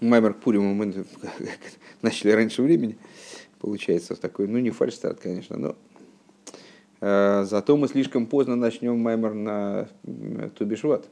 Маймер 0.00 0.34
к 0.34 0.40
Пуриму 0.40 0.74
мы 0.74 0.92
начали 2.02 2.30
раньше 2.30 2.62
времени. 2.62 2.98
Получается 3.58 4.14
такой, 4.14 4.46
ну 4.46 4.58
не 4.58 4.70
фальстарт, 4.70 5.20
конечно, 5.20 5.56
но 5.56 5.76
э, 7.00 7.44
зато 7.44 7.76
мы 7.76 7.88
слишком 7.88 8.26
поздно 8.26 8.56
начнем 8.56 8.98
Маймер 8.98 9.34
на 9.34 9.88
Тубишват. 10.56 11.08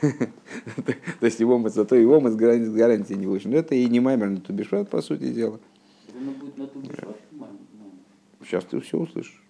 То 0.00 1.26
есть 1.26 1.38
его 1.40 1.58
мы, 1.58 1.70
зато 1.70 1.94
его 1.94 2.20
мы 2.20 2.30
с 2.30 2.36
гарантией 2.36 3.18
не 3.18 3.26
выучим. 3.26 3.52
Это 3.54 3.74
и 3.74 3.86
не 3.86 4.00
Маймер 4.00 4.30
на 4.30 4.40
Тубишват, 4.40 4.88
по 4.88 5.02
сути 5.02 5.32
дела. 5.32 5.60
Сейчас 8.42 8.64
ты 8.64 8.80
все 8.80 8.98
услышишь. 8.98 9.42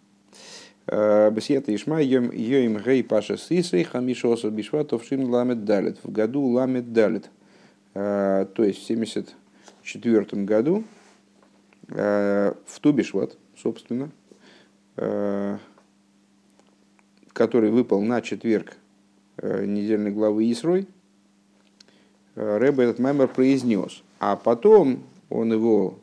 Э, 0.93 1.31
Бесета 1.31 1.73
Ишма 1.73 2.03
Йоим 2.03 2.77
Гей 2.79 3.05
Паша 3.05 3.37
Сисей 3.37 3.85
Хамишоса 3.85 4.51
Бишва 4.51 4.85
Товшин 4.85 5.31
Ламет 5.31 5.65
Далит. 5.65 5.99
В 6.03 6.11
году 6.11 6.43
Ламет 6.43 6.93
Далит. 6.93 7.31
Э, 7.95 8.45
то 8.53 8.65
есть 8.65 8.81
в 8.81 8.87
74 8.87 10.43
году 10.43 10.83
э, 11.91 12.53
в 12.67 12.81
Тубишват, 12.81 13.37
собственно, 13.57 14.11
который 17.33 17.71
выпал 17.71 18.03
на 18.03 18.21
четверг 18.21 18.77
недельной 19.41 20.11
главы 20.11 20.51
Исрой, 20.51 20.89
Рэбе 22.35 22.85
этот 22.85 22.99
мемор 22.99 23.29
произнес. 23.29 24.03
А 24.19 24.37
потом 24.37 25.05
он 25.31 25.53
его 25.53 25.99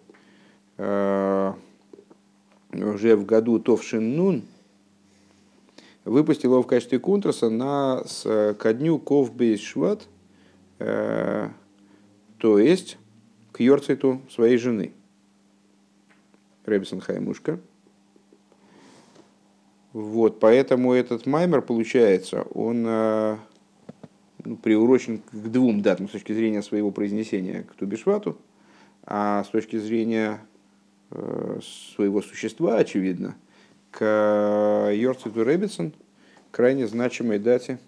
уже 0.78 1.56
в 3.16 3.26
году 3.26 3.60
Товшин 3.60 4.16
Нун, 4.16 4.44
выпустил 6.08 6.52
его 6.52 6.64
в 6.64 6.68
качестве 6.68 7.00
контраса 7.00 7.50
на, 7.50 8.04
с, 8.06 8.56
ко 8.58 8.74
дню 8.74 8.98
Ковбейс 8.98 9.60
Шват, 9.60 10.08
э, 10.80 11.50
то 12.38 12.60
есть 12.60 12.98
к 13.52 13.60
Йорциту 13.60 14.22
своей 14.30 14.58
жены. 14.58 14.94
Рэбисон 16.66 17.02
Хаймушка. 17.02 17.60
Вот, 19.94 20.40
поэтому 20.40 20.94
этот 20.94 21.26
маймер, 21.26 21.62
получается, 21.62 22.44
он 22.54 22.86
э, 22.88 23.38
ну, 24.44 24.58
приурочен 24.58 25.20
к 25.20 25.34
двум 25.34 25.82
датам 25.82 26.08
с 26.08 26.12
точки 26.12 26.34
зрения 26.34 26.62
своего 26.62 26.92
произнесения 26.92 27.64
к 27.64 27.74
Тубишвату, 27.74 28.38
а 29.04 29.44
с 29.44 29.48
точки 29.48 29.78
зрения 29.78 30.42
э, 31.12 31.60
своего 31.96 32.22
существа, 32.22 32.78
очевидно– 32.78 33.36
к 33.98 34.92
Йорциту 34.94 35.44
Рэббитсон, 35.44 35.92
крайне 36.52 36.86
значимой 36.86 37.40
дате, 37.40 37.80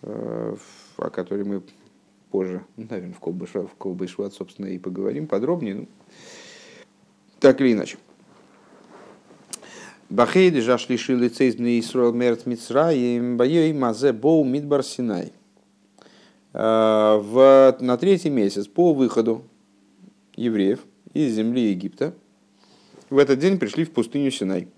э, 0.00 0.56
о 0.96 1.10
которой 1.10 1.44
мы 1.44 1.62
позже, 2.30 2.64
ну, 2.78 2.86
наверное, 2.88 3.12
в 3.12 3.20
Колбышват, 3.20 3.68
в 3.68 3.74
Колбышват, 3.74 4.32
собственно, 4.32 4.68
и 4.68 4.78
поговорим 4.78 5.26
подробнее. 5.26 5.74
Ну, 5.74 5.88
так 7.40 7.60
или 7.60 7.74
иначе. 7.74 7.98
Бахейды 10.08 10.62
жашли 10.62 10.96
шили 10.96 11.28
цейзны 11.28 11.78
Исруэл 11.78 12.14
мерт 12.14 12.46
Мицраим, 12.46 13.36
боей 13.36 13.74
мазе 13.74 14.14
боу 14.14 14.44
мидбар 14.44 14.82
Синай. 14.82 15.34
Э, 16.54 17.18
в, 17.20 17.76
на 17.80 17.98
третий 17.98 18.30
месяц 18.30 18.66
по 18.66 18.94
выходу 18.94 19.44
евреев 20.36 20.80
из 21.12 21.34
земли 21.34 21.68
Египта– 21.68 22.14
в 23.10 23.18
этот 23.18 23.38
день 23.38 23.58
пришли 23.58 23.84
в 23.84 23.90
пустыню 23.90 24.30
Синай. 24.30 24.68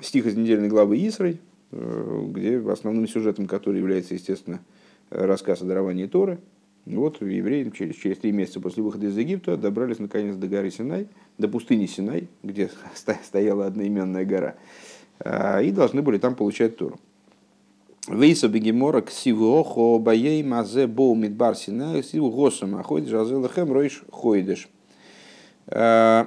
Стих 0.00 0.26
из 0.26 0.36
недельной 0.36 0.68
главы 0.68 0.98
Исрой, 1.06 1.40
э, 1.70 2.24
где 2.28 2.58
основным 2.58 3.08
сюжетом 3.08 3.46
который 3.46 3.78
является, 3.78 4.14
естественно, 4.14 4.60
рассказ 5.10 5.62
о 5.62 5.64
даровании 5.64 6.06
Торы. 6.06 6.38
Вот 6.84 7.22
евреи 7.22 7.70
через, 7.76 7.94
через 7.94 8.18
три 8.18 8.32
месяца 8.32 8.60
после 8.60 8.82
выхода 8.82 9.06
из 9.06 9.16
Египта 9.16 9.56
добрались 9.56 10.00
наконец 10.00 10.34
до 10.36 10.48
горы 10.48 10.70
Синай, 10.70 11.08
до 11.38 11.48
пустыни 11.48 11.86
Синай, 11.86 12.28
где 12.42 12.70
стояла 13.24 13.66
одноименная 13.66 14.24
гора, 14.24 14.56
э, 15.20 15.64
и 15.64 15.70
должны 15.70 16.02
были 16.02 16.18
там 16.18 16.34
получать 16.34 16.76
Тору. 16.76 16.98
Вейса 18.08 18.48
бегемора 18.48 19.00
к 19.00 19.12
сивуохо 19.12 19.98
баей 20.00 20.42
мазе 20.42 20.88
боу 20.88 21.14
мидбар 21.14 21.54
синай 21.54 22.02
сиву 22.02 22.32
госом 22.32 22.74
аходиш 22.74 23.12
азелахем 23.12 23.72
ройш 23.72 24.02
хойдеш. 24.10 24.68
Э, 25.66 26.26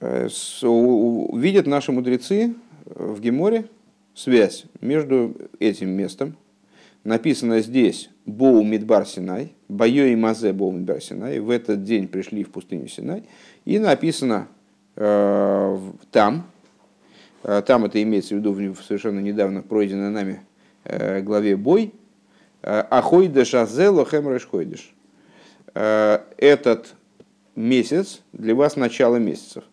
э, 0.00 0.28
видят 0.28 1.66
наши 1.66 1.92
мудрецы 1.92 2.54
в 2.84 3.20
Геморе 3.20 3.66
связь 4.14 4.64
между 4.80 5.36
этим 5.58 5.90
местом, 5.90 6.36
написано 7.04 7.60
здесь 7.60 8.10
Боу 8.26 8.62
Мидбар 8.62 9.06
Синай, 9.06 9.54
Байо 9.68 10.06
и 10.06 10.16
Мазе 10.16 10.52
Боу 10.52 10.72
Мидбар 10.72 11.00
Синай, 11.00 11.38
в 11.38 11.50
этот 11.50 11.84
день 11.84 12.08
пришли 12.08 12.44
в 12.44 12.50
пустыню 12.50 12.88
Синай, 12.88 13.24
и 13.64 13.78
написано 13.78 14.48
э, 14.96 15.78
там, 16.10 16.46
э, 17.44 17.62
там 17.66 17.84
это 17.84 18.02
имеется 18.02 18.34
в 18.34 18.38
виду 18.38 18.52
в 18.52 18.82
совершенно 18.82 19.20
недавно 19.20 19.62
пройденной 19.62 20.10
нами 20.10 20.40
э, 20.84 21.20
главе 21.22 21.56
Бой, 21.56 21.92
Ахойдеш 22.62 23.54
Азело 23.54 24.04
Хемрэш 24.04 24.46
Хойдеш. 24.46 24.92
Этот 25.72 26.94
месяц 27.60 28.22
для 28.32 28.54
вас 28.54 28.76
начало 28.76 29.16
месяцев. 29.16 29.64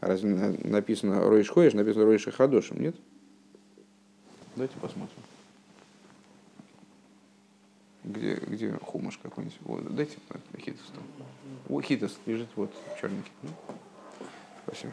Разве 0.00 0.30
написано 0.30 1.20
Ройш 1.20 1.48
Хоеш, 1.48 1.72
написано 1.72 2.04
Ройш 2.04 2.24
Хадошем, 2.26 2.80
нет? 2.80 2.96
Давайте 4.54 4.74
посмотрим. 4.76 5.22
Где, 8.04 8.36
где 8.36 8.72
хумаш 8.72 9.18
какой-нибудь? 9.18 9.58
Вот, 9.62 9.94
дайте 9.94 10.16
хитос 10.58 10.86
там. 10.94 11.02
О, 11.68 11.80
хитос 11.80 12.16
лежит 12.26 12.48
вот 12.56 12.72
черненький. 13.00 13.32
Спасибо. 14.64 14.92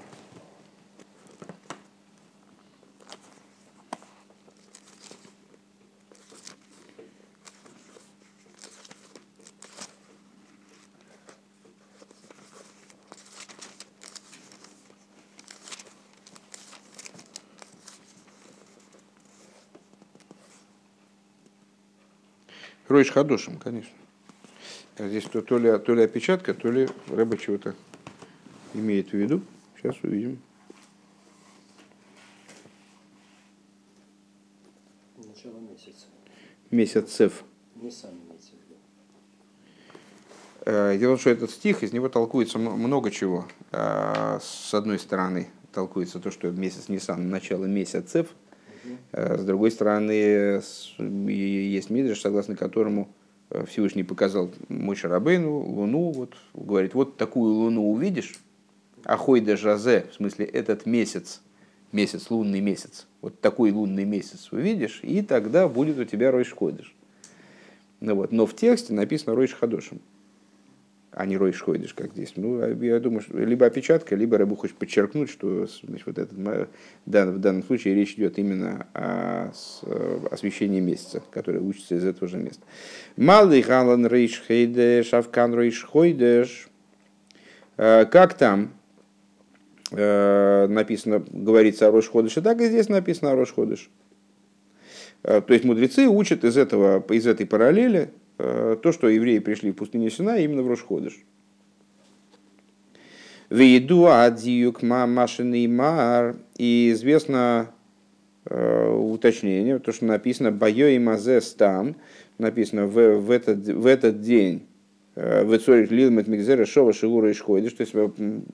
Ройш 22.96 23.12
Хадошим, 23.12 23.58
конечно. 23.58 23.94
Здесь 24.98 25.26
то, 25.26 25.42
то, 25.42 25.58
ли, 25.58 25.78
то 25.80 25.94
ли 25.94 26.04
опечатка, 26.04 26.54
то 26.54 26.72
ли 26.72 26.88
рыба 27.10 27.38
чего-то 27.38 27.76
имеет 28.74 29.10
в 29.10 29.14
виду. 29.14 29.42
Сейчас 29.76 29.98
увидим. 30.02 30.40
Начало 35.18 35.60
месяца. 35.60 36.06
Месяцев. 36.72 37.44
Не 37.76 37.92
сам 37.92 38.12
месяц. 38.30 38.54
Э, 40.62 40.98
дело 40.98 41.12
в 41.12 41.14
том, 41.16 41.20
что 41.20 41.30
этот 41.32 41.52
стих, 41.52 41.84
из 41.84 41.92
него 41.92 42.08
толкуется 42.08 42.60
много 42.60 43.12
чего. 43.12 43.46
Э, 43.74 44.40
с 44.42 44.74
одной 44.74 45.00
стороны, 45.00 45.50
толкуется 45.74 46.22
то, 46.22 46.32
что 46.32 46.50
месяц 46.50 46.88
Нисан, 46.88 47.30
начало 47.30 47.66
месяцев– 47.66 48.30
с 49.12 49.44
другой 49.44 49.72
стороны, 49.72 50.62
есть 51.00 51.90
мидриш, 51.90 52.22
согласно 52.22 52.56
которому 52.56 53.10
э, 53.50 53.66
Всевышний 53.66 54.04
показал 54.04 54.52
Мойша 54.70 55.08
Рабейну 55.08 55.58
луну, 55.58 56.12
вот, 56.12 56.36
говорит, 56.54 56.94
вот 56.94 57.18
такую 57.18 57.54
луну 57.54 57.92
увидишь, 57.92 58.36
ахой 59.04 59.42
де 59.42 59.56
жазе, 59.56 60.06
в 60.12 60.16
смысле 60.16 60.46
этот 60.46 60.86
месяц, 60.86 61.42
месяц, 61.92 62.30
лунный 62.30 62.62
месяц, 62.62 63.08
вот 63.22 63.40
такой 63.40 63.72
лунный 63.72 64.06
месяц 64.06 64.52
увидишь, 64.52 65.00
и 65.04 65.22
тогда 65.22 65.68
будет 65.68 65.98
у 65.98 66.04
тебя 66.04 66.32
Ройш 66.32 66.54
Ходыш. 66.54 66.94
Ну, 68.02 68.16
вот. 68.16 68.32
Но 68.32 68.46
в 68.46 68.56
тексте 68.56 68.94
написано 68.94 69.36
Ройш 69.36 69.54
Хадошем 69.54 70.02
а 71.16 71.26
не 71.26 71.38
Рой 71.38 71.54
Шхойдиш, 71.54 71.94
как 71.94 72.12
здесь. 72.12 72.34
Ну, 72.36 72.62
а 72.62 72.68
я 72.70 73.00
думаю, 73.00 73.22
что 73.22 73.38
либо 73.38 73.66
опечатка, 73.66 74.18
либо 74.18 74.38
Рабу 74.38 74.58
хочет 74.58 74.76
подчеркнуть, 74.76 75.30
что 75.30 75.66
значит, 75.84 76.06
вот 76.06 76.18
этот, 76.18 76.34
в 76.34 77.40
данном 77.40 77.64
случае 77.64 77.96
речь 77.96 78.16
идет 78.16 78.38
именно 78.38 78.88
о 78.94 79.52
освещении 80.30 80.82
месяца, 80.82 81.24
которое 81.32 81.60
учится 81.60 81.96
из 81.96 82.04
этого 82.04 82.28
же 82.28 82.38
места. 82.38 82.64
Малый 83.16 83.62
Галан 83.62 84.06
Рейш 84.06 84.44
Хейдеш, 84.46 85.14
Авкан 85.14 85.58
Рейш 85.58 85.86
Хойдеш. 85.86 86.68
Э, 87.78 88.06
как 88.06 88.34
там 88.34 88.74
э, 89.92 90.68
написано, 90.68 91.24
говорится 91.32 91.88
о 91.88 91.92
Рош 91.92 92.10
Ходыше, 92.10 92.42
так 92.42 92.60
и 92.60 92.68
здесь 92.68 92.90
написано 92.90 93.32
о 93.32 93.36
Рош 93.36 93.54
Ходыш. 93.54 93.90
Э, 95.24 95.40
то 95.40 95.54
есть 95.54 95.64
мудрецы 95.64 96.08
учат 96.08 96.44
из, 96.44 96.58
этого, 96.58 97.02
из 97.10 97.26
этой 97.26 97.46
параллели 97.46 98.10
Э, 98.10 98.25
то, 98.38 98.92
что 98.92 99.08
евреи 99.08 99.40
пришли 99.40 99.72
в 99.72 99.76
пустыню 99.76 100.10
Сина 100.10 100.38
именно 100.38 100.62
в 100.62 100.68
Рошходыш. 100.68 101.18
Вейду 103.50 104.08
адиюк 104.08 104.82
машины 104.82 105.68
мар. 105.68 106.36
И 106.58 106.92
известно 106.92 107.72
э, 108.46 108.90
уточнение, 108.90 109.80
то, 109.80 109.92
что 109.92 110.06
написано 110.06 110.52
«Байо 110.52 110.90
и 110.90 111.00
мазе 111.00 111.42
стам», 111.42 111.96
написано 112.38 112.88
в, 112.88 113.20
в, 113.20 113.32
этот, 113.32 113.60
в 113.68 113.86
этот 113.86 114.22
день 114.22 114.68
в 115.16 115.56
Эцорик 115.56 115.92
Лилмет 115.92 116.28
Мигзера 116.28 116.66
Шова 116.66 116.92
Шигура 116.92 117.30
и 117.30 117.34
Шходиш, 117.34 117.72
то 117.74 117.82
есть 117.82 117.94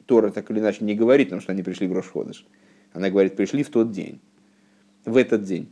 Тора 0.06 0.30
так 0.30 0.52
или 0.52 0.60
иначе 0.60 0.86
не 0.86 0.94
говорит 0.94 1.32
нам, 1.32 1.42
что 1.42 1.52
они 1.54 1.64
пришли 1.64 1.88
в 1.88 1.94
Рошходиш. 1.94 2.46
Она 2.94 3.10
говорит, 3.10 3.36
пришли 3.36 3.64
в 3.64 3.70
тот 3.70 3.92
день, 3.92 4.20
в 5.06 5.18
этот 5.18 5.44
день. 5.44 5.72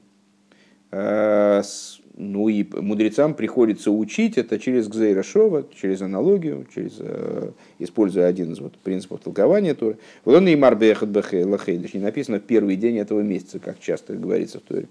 Ну 2.22 2.50
и 2.50 2.68
мудрецам 2.76 3.34
приходится 3.34 3.92
учить 3.92 4.38
это 4.38 4.60
через 4.60 4.90
Гзейра 4.90 5.24
Шова, 5.24 5.64
через 5.74 6.02
аналогию, 6.02 6.68
через, 6.76 6.98
э, 7.00 7.52
используя 7.80 8.28
один 8.28 8.52
из 8.52 8.60
вот 8.60 8.74
принципов 8.74 9.22
толкования 9.22 9.74
Торы. 9.74 9.98
Вот 10.26 10.36
он 10.36 10.46
и 10.50 10.56
Марбехат 10.58 11.16
Лахейдыш, 11.16 11.94
не 11.94 12.02
написано 12.02 12.42
первый 12.42 12.76
день 12.76 12.98
этого 12.98 13.22
месяца, 13.22 13.60
как 13.60 13.80
часто 13.80 14.16
говорится 14.16 14.60
в 14.60 14.64
Торе. 14.64 14.88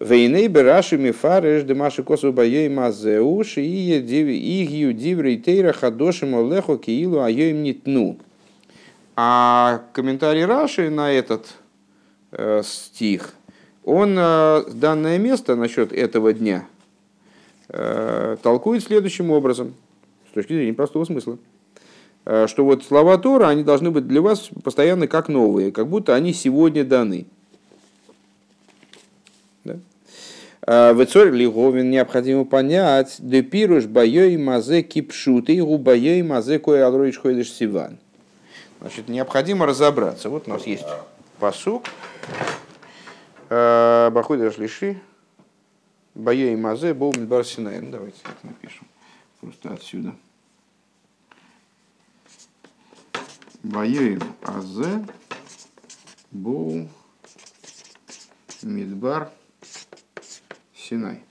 Вейней 0.00 0.48
бераши 0.48 0.96
мифареш 0.96 1.62
демаши 1.64 2.02
косу 2.02 2.32
баей 2.32 2.70
мазеуш 2.70 3.58
и 3.58 3.98
игью 3.98 4.94
диврей 4.94 5.36
тейра 5.36 5.74
хадошим 5.74 6.36
олехо 6.36 6.78
киилу 6.78 7.20
айоим 7.20 7.62
нитну. 7.62 8.16
А 9.14 9.82
комментарий 9.92 10.46
Раши 10.46 10.88
на 10.88 11.12
этот 11.12 11.48
э, 12.32 12.62
стих– 12.64 13.34
он 13.86 14.16
э, 14.18 14.64
данное 14.72 15.16
место 15.16 15.54
насчет 15.54 15.92
этого 15.92 16.32
дня 16.32 16.66
э, 17.68 18.36
толкует 18.42 18.82
следующим 18.82 19.30
образом, 19.30 19.74
с 20.28 20.34
точки 20.34 20.54
зрения 20.54 20.74
простого 20.74 21.04
смысла, 21.04 21.38
э, 22.24 22.48
что 22.48 22.64
вот 22.64 22.82
слова 22.82 23.16
Тора, 23.16 23.46
они 23.46 23.62
должны 23.62 23.92
быть 23.92 24.08
для 24.08 24.20
вас 24.20 24.50
постоянно 24.64 25.06
как 25.06 25.28
новые, 25.28 25.70
как 25.70 25.86
будто 25.86 26.16
они 26.16 26.34
сегодня 26.34 26.84
даны. 26.84 27.26
В 30.62 31.04
Эцоре 31.04 31.30
Лиговин 31.30 31.90
необходимо 31.90 32.44
понять, 32.44 33.18
де 33.20 33.42
пируш 33.42 33.84
боей 33.84 34.36
мазе 34.36 34.82
кипшуты 34.82 35.54
и 35.54 35.60
губоей 35.60 36.22
мазе 36.22 36.58
кое 36.58 36.84
алроич 36.84 37.18
ходишь 37.18 37.52
сиван. 37.52 37.98
Значит, 38.80 39.06
необходимо 39.06 39.64
разобраться. 39.64 40.28
Вот 40.28 40.48
у 40.48 40.50
нас 40.50 40.66
есть 40.66 40.84
посук, 41.38 41.84
Э, 43.48 44.10
Бахуй 44.10 44.50
Шлиши, 44.50 45.00
Бае 46.14 46.52
и 46.52 46.56
Мазе, 46.56 46.94
Боу 46.94 47.12
Мидбар 47.12 47.44
Синай. 47.44 47.80
Ну, 47.80 47.90
давайте 47.92 48.20
так 48.22 48.42
напишем. 48.42 48.88
Просто 49.40 49.72
отсюда. 49.72 50.16
Бае 53.62 54.18
Азе, 54.42 55.06
Боу 56.32 56.88
Мидбар 58.62 59.30
Синай. 60.74 61.22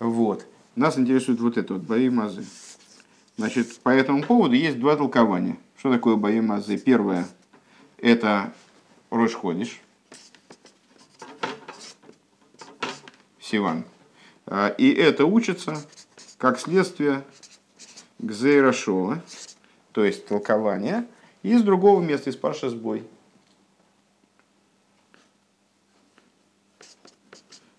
Вот. 0.00 0.46
Нас 0.76 0.98
интересует 0.98 1.40
вот 1.40 1.56
это 1.56 1.74
вот, 1.74 1.82
бои 1.84 2.10
мазы. 2.10 2.44
Значит, 3.38 3.78
по 3.78 3.88
этому 3.88 4.22
поводу 4.22 4.54
есть 4.54 4.78
два 4.78 4.94
толкования. 4.96 5.56
Что 5.78 5.90
такое 5.90 6.16
бои 6.16 6.40
мазы? 6.42 6.76
Первое, 6.76 7.26
это 7.96 8.52
Рошходиш, 9.08 9.80
Сиван. 13.40 13.84
А, 14.44 14.68
и 14.68 14.92
это 14.92 15.24
учится 15.24 15.82
как 16.36 16.60
следствие 16.60 17.24
Гзейра 18.18 18.72
Шова, 18.72 19.22
то 19.92 20.04
есть 20.04 20.26
толкование, 20.26 21.06
из 21.42 21.62
другого 21.62 22.02
места, 22.02 22.28
из 22.28 22.36
Парша 22.36 22.68
Сбой. 22.68 23.06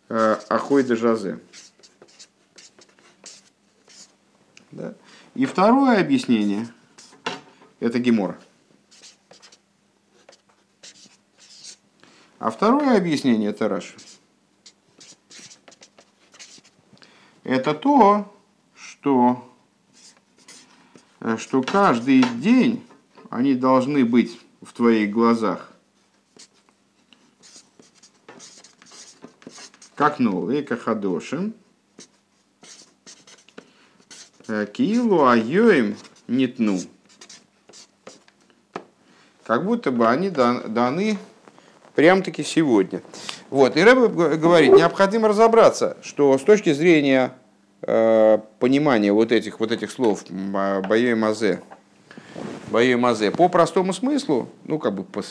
Ахой 0.10 0.84
де 0.84 0.96
Жазе. 0.96 1.40
Да? 4.72 4.94
И 5.38 5.46
второе 5.46 6.02
объяснение– 6.02 6.68
это 7.80 8.00
Гемор. 8.00 8.40
А 12.40 12.50
второе 12.50 12.98
объяснение– 12.98 13.50
это 13.52 13.70
Раши. 13.70 13.96
Это 17.44 17.76
то, 17.76 18.36
что, 18.74 19.48
что 21.38 21.62
каждый 21.62 22.24
день 22.40 22.84
они 23.30 23.54
должны 23.54 24.06
быть 24.06 24.42
в 24.64 24.74
твоих 24.74 25.12
глазах 25.12 25.72
как 29.94 30.18
новые, 30.18 30.64
как 30.64 30.82
хадошим– 30.82 31.54
Киилу 34.48 35.26
айоим 35.26 35.98
нетну. 36.28 36.80
Как 39.46 39.66
будто 39.66 39.92
бы 39.92 40.08
они 40.08 40.30
даны 40.30 41.18
прям-таки 41.96 42.44
сегодня. 42.44 43.02
Вот. 43.50 43.76
И 43.76 43.84
Рэб 43.84 44.12
говорит, 44.40 44.74
необходимо 44.74 45.30
разобраться, 45.30 45.98
что 46.02 46.38
с 46.38 46.44
точки 46.44 46.74
зрения 46.74 47.34
э, 47.82 48.40
понимания 48.60 49.12
вот 49.12 49.32
этих, 49.32 49.60
вот 49.60 49.72
этих 49.72 49.92
слов 49.92 50.24
«бое 50.30 51.16
мазе», 51.16 51.62
«бое 52.68 52.98
мазе», 52.98 53.32
по 53.32 53.50
простому 53.50 53.94
смыслу, 53.94 54.50
ну, 54.66 54.80
как 54.80 54.94
бы 54.94 55.04
по, 55.04 55.24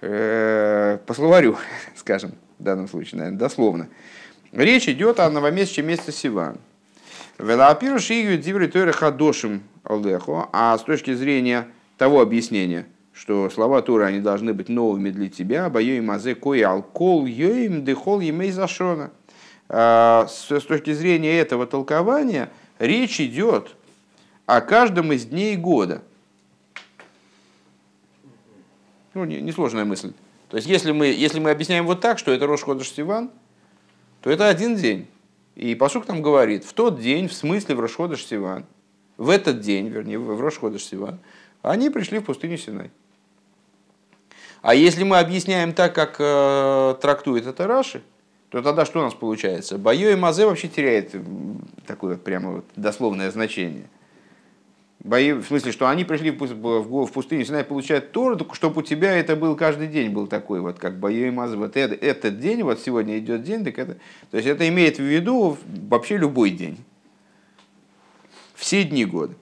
э, 0.00 0.98
по 1.06 1.14
словарю, 1.14 1.56
скажем, 1.96 2.32
в 2.58 2.62
данном 2.62 2.88
случае, 2.88 3.18
наверное, 3.18 3.38
дословно, 3.38 3.88
речь 4.52 4.88
идет 4.88 5.20
о 5.20 5.30
новомесячном 5.30 5.86
месяце 5.86 6.12
Сиван. 6.12 6.58
Велапиру 7.38 8.00
шию 8.00 8.36
диври 8.36 8.66
тойра 8.66 8.92
хадошим 8.92 9.62
алдехо, 9.84 10.48
а 10.52 10.76
с 10.76 10.82
точки 10.82 11.14
зрения 11.14 11.68
того 11.96 12.20
объяснения, 12.20 12.86
что 13.12 13.48
слова 13.48 13.80
Тура, 13.80 14.06
они 14.06 14.20
должны 14.20 14.52
быть 14.52 14.68
новыми 14.68 15.10
для 15.10 15.28
тебя, 15.28 15.70
бою 15.70 15.96
и 15.96 16.00
мазе 16.00 16.34
кой 16.34 16.62
алкол 16.62 17.26
йоим 17.26 17.84
дехол 17.84 18.20
емей 18.20 18.50
зашона. 18.50 19.12
А, 19.68 20.26
с 20.28 20.46
точки 20.46 20.92
зрения 20.92 21.38
этого 21.38 21.66
толкования 21.66 22.50
речь 22.80 23.20
идет 23.20 23.76
о 24.46 24.60
каждом 24.60 25.12
из 25.12 25.26
дней 25.26 25.56
года. 25.56 26.02
Ну, 29.14 29.24
несложная 29.24 29.84
не 29.84 29.90
мысль. 29.90 30.12
То 30.48 30.56
есть, 30.56 30.68
если 30.68 30.90
мы, 30.90 31.06
если 31.06 31.38
мы 31.38 31.50
объясняем 31.50 31.86
вот 31.86 32.00
так, 32.00 32.18
что 32.18 32.32
это 32.32 32.46
Рош 32.46 32.62
Ходыш 32.62 32.90
Сиван, 32.90 33.30
то 34.22 34.30
это 34.30 34.48
один 34.48 34.74
день. 34.74 35.06
И 35.58 35.74
Пасук 35.74 36.06
там 36.06 36.22
говорит, 36.22 36.64
в 36.64 36.72
тот 36.72 37.00
день, 37.00 37.26
в 37.26 37.32
смысле 37.32 37.74
в 37.74 37.80
Рошходыш 37.80 38.24
Сиван, 38.24 38.64
в 39.16 39.28
этот 39.28 39.58
день, 39.58 39.88
вернее, 39.88 40.16
в 40.16 40.40
Рошходыш 40.40 40.84
Сиван, 40.84 41.18
они 41.62 41.90
пришли 41.90 42.20
в 42.20 42.24
пустыню 42.24 42.56
Синай. 42.56 42.92
А 44.62 44.76
если 44.76 45.02
мы 45.02 45.18
объясняем 45.18 45.72
так, 45.72 45.96
как 45.96 46.16
э, 46.20 46.94
трактует 47.02 47.48
это 47.48 47.66
Раши, 47.66 48.02
то 48.50 48.62
тогда 48.62 48.84
что 48.84 49.00
у 49.00 49.02
нас 49.02 49.14
получается? 49.14 49.78
Байо 49.78 50.12
и 50.12 50.14
Мазе 50.14 50.46
вообще 50.46 50.68
теряет 50.68 51.12
такое 51.88 52.16
прямо 52.16 52.52
вот 52.52 52.64
дословное 52.76 53.32
значение. 53.32 53.90
Бои, 55.00 55.32
в 55.32 55.44
смысле, 55.44 55.70
что 55.70 55.88
они 55.88 56.04
пришли 56.04 56.32
в 56.32 57.06
пустыню 57.06 57.44
Синай 57.44 57.62
получают 57.62 58.10
Тору, 58.10 58.36
чтобы 58.52 58.80
у 58.80 58.82
тебя 58.82 59.16
это 59.16 59.36
был 59.36 59.54
каждый 59.54 59.86
день 59.86 60.10
был 60.10 60.26
такой, 60.26 60.60
вот 60.60 60.80
как 60.80 60.94
и 61.10 61.30
Маз. 61.30 61.54
Вот 61.54 61.76
это, 61.76 61.94
этот 61.94 62.40
день, 62.40 62.64
вот 62.64 62.80
сегодня 62.80 63.16
идет 63.18 63.44
день, 63.44 63.64
так 63.64 63.78
это, 63.78 63.96
то 64.30 64.36
есть 64.36 64.48
это 64.48 64.68
имеет 64.68 64.98
в 64.98 65.02
виду 65.02 65.56
вообще 65.88 66.16
любой 66.16 66.50
день. 66.50 66.84
Все 68.56 68.82
дни 68.82 69.04
года. 69.04 69.34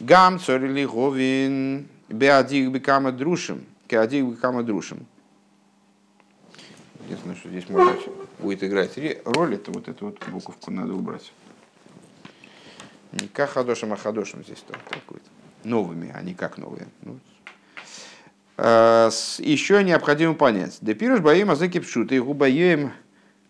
Гам 0.00 0.40
цорили 0.40 0.84
говин 0.84 1.86
беадик 2.08 2.70
бекама 2.70 3.12
друшим, 3.12 3.64
кеадик 3.86 4.24
бекама 4.24 4.64
друшим. 4.64 5.06
Единственное, 7.04 7.36
что 7.36 7.48
здесь 7.50 7.68
может 7.68 8.00
будет 8.40 8.64
играть 8.64 8.98
роль, 9.24 9.54
это 9.54 9.70
вот 9.70 9.86
эту 9.86 10.06
вот 10.06 10.18
буковку 10.28 10.72
надо 10.72 10.92
убрать. 10.92 11.32
Не 13.12 13.28
как 13.28 13.50
хадошим, 13.50 13.92
а 13.92 13.96
хадошим 13.96 14.44
здесь 14.44 14.64
толкует. 14.88 15.22
Новыми, 15.64 16.12
а 16.14 16.22
не 16.22 16.34
как 16.34 16.58
новые. 16.58 16.88
Ну, 17.02 17.18
а, 18.56 19.10
еще 19.38 19.82
необходимо 19.82 20.34
понять. 20.34 20.78
Депируш 20.80 21.20
боим 21.20 21.50
азеки 21.50 21.80
пшут. 21.80 22.12
И 22.12 22.20
губаем... 22.20 22.92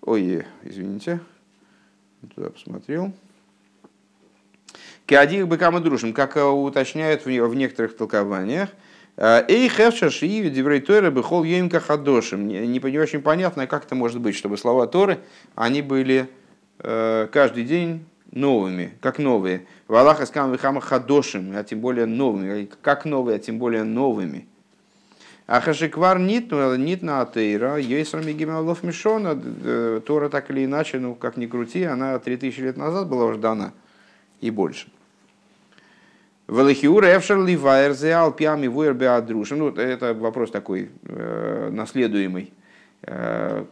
Ой, 0.02 0.46
извините. 0.62 1.20
Туда 2.34 2.50
посмотрел. 2.50 3.12
Кеадих 5.06 5.48
быкам 5.48 5.82
дружим, 5.82 6.12
как 6.12 6.36
уточняют 6.36 7.26
в 7.26 7.54
некоторых 7.54 7.96
толкованиях. 7.96 8.70
Эй, 9.16 9.68
хевша 9.68 10.08
шииви 10.08 10.48
диврей 10.48 10.80
Торы 10.80 11.10
бихол 11.10 11.44
емка 11.44 11.80
хадошим. 11.80 12.46
Не, 12.46 12.66
не 12.66 12.98
очень 12.98 13.20
понятно, 13.20 13.66
как 13.66 13.84
это 13.84 13.94
может 13.94 14.20
быть, 14.20 14.36
чтобы 14.36 14.56
слова 14.56 14.86
Торы, 14.86 15.18
они 15.54 15.82
были 15.82 16.30
каждый 16.78 17.64
день 17.64 18.06
новыми, 18.32 18.92
как 19.00 19.18
новые. 19.18 19.66
В 19.88 19.94
Аллаха 19.94 20.26
скам 20.26 20.52
вихама 20.52 20.80
хадошим, 20.80 21.52
а 21.56 21.64
тем 21.64 21.80
более 21.80 22.06
новыми. 22.06 22.68
Как 22.82 23.04
новые, 23.04 23.36
а 23.36 23.38
тем 23.38 23.58
более 23.58 23.84
новыми. 23.84 24.46
А 25.46 25.60
хашиквар 25.60 26.20
нит, 26.20 26.52
нит 26.52 27.02
на 27.02 27.22
атеира, 27.22 27.76
ейсрами 27.76 28.32
гималов 28.32 28.84
мишона, 28.84 29.36
э, 29.42 30.00
Тора 30.06 30.28
так 30.28 30.48
или 30.50 30.64
иначе, 30.64 31.00
ну 31.00 31.16
как 31.16 31.36
ни 31.36 31.46
крути, 31.46 31.82
она 31.82 32.16
3000 32.20 32.60
лет 32.60 32.76
назад 32.76 33.08
была 33.08 33.24
уже 33.24 33.40
дана 33.40 33.72
и 34.40 34.50
больше. 34.50 34.86
Велихиур 36.46 37.04
Эвшер 37.04 37.44
Ливайер 37.44 37.94
Зеал 37.94 38.32
Пьями 38.32 38.66
Вуэр 38.68 38.94
Беадрушин. 38.94 39.58
Ну, 39.58 39.68
это 39.70 40.14
вопрос 40.14 40.50
такой 40.50 40.90
э, 41.04 41.70
наследуемый. 41.72 42.52
Э, 43.02 43.64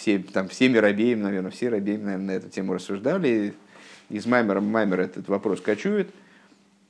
все, 0.00 0.18
там, 0.18 0.48
всеми 0.48 0.78
рабеем, 0.78 1.20
наверное, 1.22 1.50
все 1.50 1.68
рабеем, 1.68 2.04
наверное, 2.04 2.26
на 2.26 2.30
эту 2.32 2.48
тему 2.48 2.72
рассуждали. 2.72 3.54
Из 4.08 4.26
Маймера 4.26 4.60
Маймер 4.60 5.00
этот 5.00 5.28
вопрос 5.28 5.60
кочует. 5.60 6.08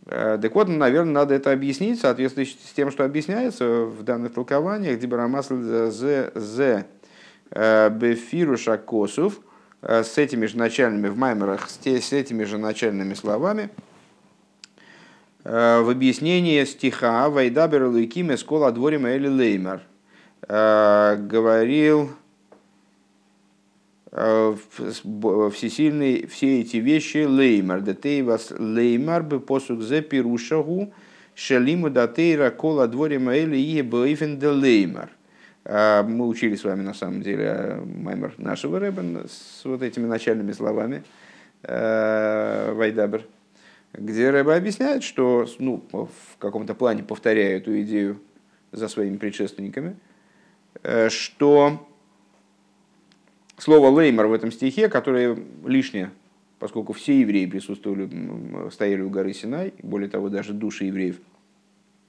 Э, 0.06 0.38
так 0.40 0.54
вот, 0.54 0.68
наверное, 0.68 1.12
надо 1.12 1.34
это 1.34 1.50
объяснить 1.50 1.98
в 1.98 2.02
соответствии 2.02 2.44
с 2.44 2.72
тем, 2.72 2.92
что 2.92 3.04
объясняется 3.04 3.84
в 3.84 4.04
данных 4.04 4.34
толкованиях. 4.34 5.00
Дибарамасл 5.00 5.56
з 5.90 6.30
з 6.34 6.84
э, 7.50 7.90
бефируша 7.90 8.78
косов 8.78 9.40
э, 9.82 10.04
с 10.04 10.16
этими 10.16 10.46
же 10.46 10.56
начальными 10.56 11.08
в 11.08 11.18
Маймерах, 11.18 11.68
с 11.68 12.12
этими 12.12 12.44
же 12.44 12.58
начальными 12.58 13.14
словами 13.14 13.70
в 15.42 15.90
объяснении 15.90 16.62
стиха 16.64 17.30
«Вайдабер 17.30 17.86
луиким 17.86 18.30
эскола 18.34 18.70
дворим 18.72 19.06
эли 19.06 19.26
леймер» 19.26 19.80
говорил 20.46 22.10
Э, 22.10 22.19
всесильный 24.12 26.26
все 26.26 26.60
эти 26.60 26.78
вещи 26.78 27.18
леймар, 27.18 27.80
детейвас 27.80 28.52
леймар 28.58 29.22
бы 29.22 29.38
посук 29.38 29.82
зе 29.82 30.02
пирушагу 30.02 30.92
шелиму 31.36 31.90
датейра 31.90 32.50
кола 32.50 32.88
дворе 32.88 33.20
маэли 33.20 33.56
и 33.56 33.82
бэйфен 33.82 34.38
де 34.38 34.48
леймар. 34.48 35.10
Э, 35.64 36.02
мы 36.02 36.26
учили 36.26 36.56
с 36.56 36.64
вами 36.64 36.82
на 36.82 36.94
самом 36.94 37.22
деле 37.22 37.44
э, 37.44 37.80
маймер 37.80 38.34
нашего 38.38 38.80
рэба 38.80 39.02
с 39.28 39.64
вот 39.64 39.82
этими 39.82 40.06
начальными 40.06 40.52
словами 40.52 41.04
Вайдабер, 41.62 43.26
где 43.92 44.30
рэба 44.30 44.56
объясняет, 44.56 45.02
что 45.02 45.46
ну, 45.58 45.84
в 45.92 46.38
каком-то 46.38 46.74
плане 46.74 47.02
повторяя 47.02 47.58
эту 47.58 47.78
идею 47.82 48.18
за 48.72 48.88
своими 48.88 49.18
предшественниками, 49.18 49.96
что 51.08 51.86
слово 53.60 53.88
леймер 53.88 54.26
в 54.26 54.32
этом 54.32 54.50
стихе, 54.50 54.88
которое 54.88 55.38
лишнее, 55.64 56.10
поскольку 56.58 56.92
все 56.92 57.20
евреи 57.20 57.46
присутствовали, 57.46 58.08
стояли 58.70 59.02
у 59.02 59.10
горы 59.10 59.32
Синай, 59.32 59.74
более 59.82 60.08
того, 60.08 60.28
даже 60.28 60.52
души 60.52 60.86
евреев 60.86 61.16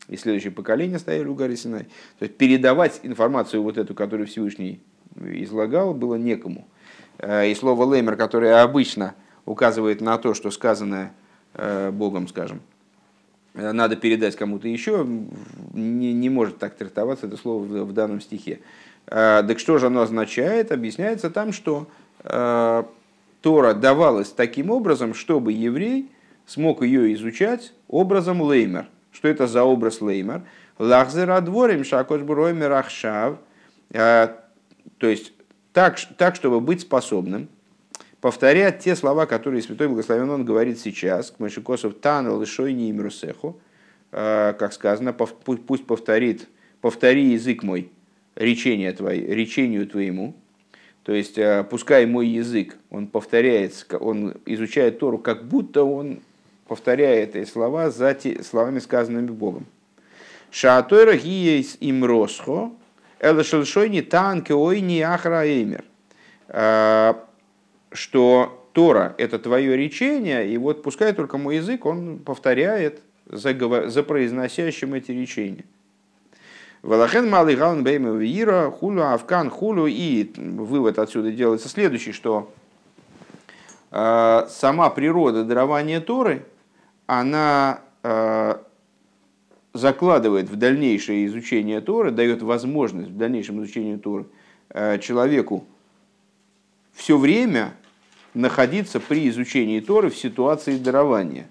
и 0.08 0.18
следующее 0.18 0.52
поколение 0.52 1.00
стояли 1.00 1.28
у 1.28 1.36
горы 1.36 1.56
Синай. 1.56 1.84
То 2.20 2.26
есть 2.26 2.36
передавать 2.36 3.00
информацию 3.04 3.64
вот 3.64 3.78
эту, 3.78 3.94
которую 3.96 4.28
Всевышний 4.28 4.82
излагал, 5.16 5.94
было 5.94 6.16
некому. 6.16 6.68
Э, 7.18 7.50
и 7.50 7.56
слово 7.56 7.86
леймер, 7.86 8.16
которое 8.16 8.62
обычно 8.62 9.16
указывает 9.46 10.02
на 10.02 10.18
то, 10.18 10.34
что 10.34 10.52
сказанное 10.52 11.14
э, 11.54 11.92
Богом, 11.92 12.28
скажем, 12.28 12.62
э, 13.54 13.72
надо 13.72 13.96
передать 13.96 14.36
кому-то 14.36 14.68
еще, 14.68 15.08
не, 15.74 16.14
не 16.14 16.30
может 16.30 16.58
так 16.58 16.76
трактоваться 16.76 17.28
это 17.28 17.38
слово 17.38 17.64
в, 17.64 17.86
в 17.86 17.94
данном 17.94 18.22
стихе. 18.22 18.60
Э, 19.12 19.44
так 19.46 19.60
что 19.60 19.78
же 19.78 19.88
оно 19.88 20.02
означает? 20.02 20.72
Объясняется 20.72 21.30
там, 21.30 21.52
что 21.52 21.88
э, 22.24 22.84
Тора 23.42 23.74
давалась 23.74 24.30
таким 24.30 24.72
образом, 24.72 25.14
чтобы 25.14 25.52
еврей 25.52 26.10
смог 26.46 26.82
ее 26.82 27.14
изучать 27.14 27.74
образом 27.90 28.42
леймер. 28.42 28.88
Что 29.12 29.28
это 29.28 29.48
за 29.48 29.64
образ 29.64 30.02
леймер? 30.02 30.44
Лахзера 30.80 31.42
дворим 31.42 31.84
шакош 31.84 32.22
буроймер. 32.22 32.72
Э, 33.92 34.30
то 34.98 35.08
есть 35.08 35.34
так, 35.74 36.00
так, 36.18 36.36
чтобы 36.36 36.62
быть 36.62 36.82
способным 36.82 37.50
повторять 38.22 38.80
те 38.80 38.96
слова, 38.96 39.26
которые 39.26 39.62
Святой 39.62 39.88
Благословен 39.88 40.30
Он 40.30 40.46
говорит 40.46 40.80
сейчас, 40.80 41.32
к 41.32 41.40
Машикосов 41.40 41.96
Тана 41.96 42.34
Лышойни 42.34 42.90
и 42.90 42.94
как 44.54 44.74
сказано, 44.74 45.12
пусть 45.12 45.86
повторит, 45.86 46.48
повтори 46.82 47.32
язык 47.32 47.64
мой, 47.64 47.92
речение 48.36 48.92
твое, 48.92 49.26
речению 49.34 49.88
твоему. 49.88 50.36
То 51.04 51.14
есть, 51.14 51.38
э, 51.38 51.66
пускай 51.70 52.06
мой 52.06 52.28
язык, 52.28 52.78
он 52.90 53.08
повторяется, 53.08 53.98
он 53.98 54.36
изучает 54.46 55.00
Тору, 55.00 55.18
как 55.18 55.48
будто 55.48 55.84
он 55.84 56.22
повторяет 56.68 57.36
эти 57.36 57.50
слова 57.50 57.90
за 57.90 58.14
те, 58.14 58.44
словами, 58.44 58.80
сказанными 58.80 59.28
Богом. 59.28 59.66
Шаатойра 60.52 61.16
гиес 61.16 61.78
им 61.80 62.06
росхо, 62.06 62.72
элашельшойни 63.20 64.02
танке 64.02 64.54
ойни 64.54 65.00
ахра 65.00 65.46
эймер. 65.46 65.84
Э, 66.48 67.16
что 67.92 68.68
Тора– 68.74 69.16
это 69.18 69.40
твое 69.40 69.76
речение, 69.76 70.48
и 70.48 70.58
вот 70.58 70.84
пускай 70.84 71.14
только 71.14 71.38
мой 71.38 71.58
язык, 71.58 71.86
он 71.86 72.20
повторяет 72.20 73.02
за, 73.26 73.90
за 73.90 74.04
произносящим 74.04 74.94
эти 74.94 75.12
речения. 75.12 75.66
Валахен 76.82 77.30
малый 77.30 77.56
галан 77.56 77.84
бейма 77.84 78.10
вира 78.18 78.72
хулю 78.72 79.04
авкан 79.04 79.50
хулю. 79.52 79.86
И 79.86 80.32
вывод 80.36 80.98
отсюда 80.98 81.32
делается 81.32 81.70
следующий, 81.70 82.12
что 82.12 82.52
э, 83.92 84.48
сама 84.50 84.90
природа 84.90 85.44
дарования 85.44 86.02
Торы, 86.02 86.44
она 87.06 87.82
э, 88.02 88.56
закладывает 89.74 90.50
в 90.50 90.56
дальнейшее 90.56 91.28
изучение 91.28 91.82
Торы, 91.82 92.10
дает 92.10 92.42
возможность 92.42 93.12
в 93.12 93.18
дальнейшем 93.18 93.62
изучению 93.62 94.00
Торы 94.00 94.26
э, 94.70 94.98
человеку 94.98 95.66
все 96.94 97.16
время 97.16 97.74
находиться 98.34 99.00
при 99.00 99.30
изучении 99.30 99.80
Торы 99.82 100.10
в 100.10 100.18
ситуации 100.18 100.78
дарования 100.78 101.48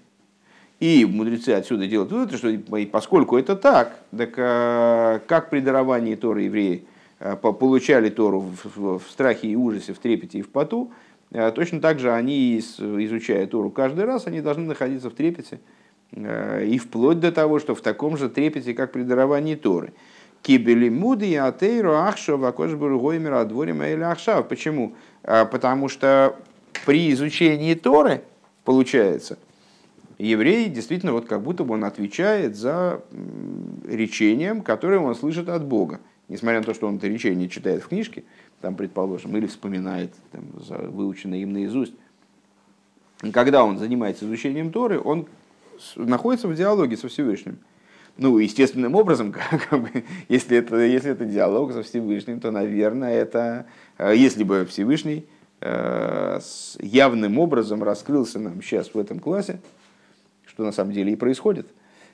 и 0.81 1.05
мудрецы 1.05 1.51
отсюда 1.51 1.85
делают 1.85 2.11
вывод, 2.11 2.33
что 2.33 2.51
поскольку 2.91 3.37
это 3.37 3.55
так, 3.55 3.99
так 4.17 4.33
э, 4.35 5.19
как 5.27 5.51
при 5.51 5.59
даровании 5.59 6.15
Торы 6.15 6.41
евреи 6.41 6.85
э, 7.19 7.35
получали 7.35 8.09
Тору 8.09 8.43
в 8.63 9.03
страхе 9.07 9.49
и 9.49 9.55
ужасе, 9.55 9.93
в 9.93 9.99
трепете 9.99 10.39
и 10.39 10.41
в 10.41 10.49
поту, 10.49 10.91
э, 11.31 11.51
точно 11.51 11.81
так 11.81 11.99
же 11.99 12.11
они, 12.11 12.57
изучая 12.57 13.45
Тору 13.45 13.69
каждый 13.69 14.05
раз, 14.05 14.25
они 14.25 14.41
должны 14.41 14.65
находиться 14.65 15.11
в 15.11 15.13
трепете 15.13 15.59
и 16.13 16.77
вплоть 16.83 17.19
до 17.19 17.31
того, 17.31 17.59
что 17.59 17.73
в 17.73 17.81
таком 17.81 18.17
же 18.17 18.27
трепете, 18.27 18.73
как 18.73 18.91
при 18.91 19.03
даровании 19.03 19.55
Торы. 19.55 19.93
Кибели 20.41 20.89
муды 20.89 21.29
и 21.29 21.35
атейру 21.35 21.93
ахшо 21.93 22.37
вакош 22.37 22.73
бургоймер 22.73 23.33
адворим 23.35 23.83
или 23.83 24.01
ахшав. 24.01 24.47
Почему? 24.49 24.95
Потому 25.21 25.87
что 25.87 26.35
при 26.85 27.13
изучении 27.13 27.75
Торы, 27.75 28.23
получается, 28.65 29.37
еврей 30.27 30.69
действительно 30.69 31.13
вот 31.13 31.25
как 31.25 31.41
будто 31.41 31.63
бы 31.63 31.73
он 31.73 31.83
отвечает 31.83 32.55
за 32.55 33.03
речением, 33.87 34.61
которое 34.61 34.99
он 34.99 35.15
слышит 35.15 35.49
от 35.49 35.65
Бога. 35.65 35.99
Несмотря 36.27 36.59
на 36.59 36.65
то, 36.65 36.73
что 36.73 36.87
он 36.87 36.97
это 36.97 37.07
речение 37.07 37.49
читает 37.49 37.83
в 37.83 37.87
книжке, 37.87 38.23
там, 38.61 38.75
предположим, 38.75 39.35
или 39.35 39.47
вспоминает 39.47 40.13
там, 40.31 40.43
выученное 40.91 41.39
им 41.39 41.51
наизусть. 41.51 41.93
Когда 43.33 43.63
он 43.63 43.77
занимается 43.77 44.25
изучением 44.25 44.71
Торы, 44.71 44.99
он 44.99 45.27
находится 45.95 46.47
в 46.47 46.55
диалоге 46.55 46.97
со 46.97 47.07
Всевышним. 47.07 47.59
Ну, 48.17 48.37
естественным 48.37 48.95
образом, 48.95 49.33
как 49.69 49.81
бы, 49.81 50.03
если, 50.29 50.57
это, 50.57 50.77
если 50.77 51.11
это 51.11 51.25
диалог 51.25 51.73
со 51.73 51.83
Всевышним, 51.83 52.39
то, 52.39 52.51
наверное, 52.51 53.13
это, 53.13 53.65
э, 53.97 54.13
если 54.15 54.43
бы 54.43 54.65
Всевышний 54.65 55.25
э, 55.61 56.39
явным 56.79 57.39
образом 57.39 57.83
раскрылся 57.83 58.39
нам 58.39 58.61
сейчас 58.61 58.93
в 58.93 58.99
этом 58.99 59.19
классе, 59.19 59.59
что 60.61 60.65
на 60.65 60.71
самом 60.71 60.93
деле 60.93 61.11
и 61.11 61.15
происходит, 61.15 61.67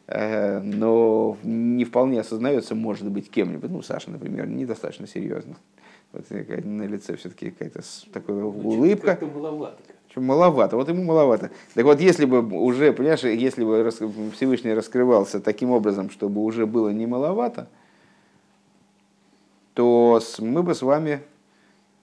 э, 0.07 0.59
но 0.59 1.37
не 1.43 1.83
вполне 1.83 2.21
осознается, 2.21 2.75
может 2.75 3.09
быть, 3.09 3.29
кем-нибудь. 3.29 3.69
Ну, 3.69 3.81
Саша, 3.81 4.09
например, 4.09 4.47
недостаточно 4.47 5.05
серьезно. 5.05 5.57
Вот 6.13 6.25
на 6.29 6.83
лице 6.83 7.17
все-таки 7.17 7.51
какая-то 7.51 7.81
такая 8.13 8.37
улыбка. 8.37 9.07
Как-то 9.07 9.25
маловато. 9.27 9.77
Маловато, 10.15 10.77
вот 10.77 10.89
ему 10.89 11.03
маловато. 11.03 11.51
Так 11.75 11.85
вот, 11.85 11.99
если 11.99 12.25
бы 12.25 12.39
уже, 12.39 12.91
понимаешь, 12.91 13.23
если 13.23 13.63
бы 13.63 13.91
Всевышний 14.33 14.73
раскрывался 14.73 15.39
таким 15.39 15.69
образом, 15.69 16.09
чтобы 16.09 16.41
уже 16.41 16.65
было 16.65 16.89
не 16.89 17.05
маловато, 17.05 17.67
то 19.75 20.19
мы 20.39 20.63
бы 20.63 20.73
с 20.73 20.81
вами, 20.81 21.19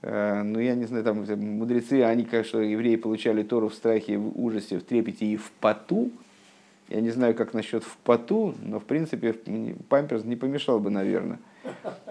э, 0.03 0.43
ну 0.45 0.61
я 0.61 0.77
не 0.77 0.85
знаю, 0.85 1.03
там 1.03 1.25
мудрецы, 1.59 2.05
они, 2.05 2.25
конечно, 2.25 2.59
евреи 2.59 2.95
получали 2.95 3.43
Тору 3.43 3.69
в 3.69 3.75
страхе, 3.75 4.17
в 4.17 4.41
ужасе, 4.41 4.79
в 4.79 4.85
трепете 4.85 5.27
и 5.27 5.37
в 5.37 5.51
поту, 5.59 6.13
я 6.89 7.01
не 7.01 7.11
знаю, 7.11 7.35
как 7.35 7.55
насчет 7.55 7.83
в 7.83 7.97
поту, 7.99 8.55
но 8.63 8.79
в 8.79 8.85
принципе 8.85 9.35
памперс 9.89 10.25
не 10.25 10.37
помешал 10.37 10.81
бы, 10.81 10.91
наверное. 10.91 11.39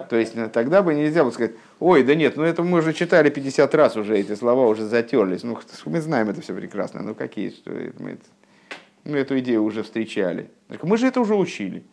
То 0.09 0.15
есть 0.15 0.35
ну, 0.35 0.49
тогда 0.49 0.81
бы 0.81 0.93
нельзя 0.93 1.23
было 1.23 1.31
сказать, 1.31 1.53
ой, 1.79 2.03
да 2.03 2.15
нет, 2.15 2.37
ну 2.37 2.43
это 2.43 2.63
мы 2.63 2.79
уже 2.79 2.93
читали 2.93 3.29
50 3.29 3.73
раз 3.75 3.95
уже, 3.95 4.17
эти 4.17 4.35
слова 4.35 4.67
уже 4.67 4.85
затерлись. 4.85 5.43
Ну, 5.43 5.57
мы 5.85 6.01
знаем 6.01 6.29
это 6.29 6.41
все 6.41 6.53
прекрасно. 6.53 7.03
Ну 7.03 7.13
какие, 7.13 7.49
что 7.49 7.71
мы 7.99 8.11
это, 8.11 8.25
ну, 9.03 9.17
эту 9.17 9.37
идею 9.39 9.63
уже 9.63 9.83
встречали. 9.83 10.49
Мы 10.81 10.97
же 10.97 11.07
это 11.07 11.21
уже 11.21 11.35
учили. 11.35 11.83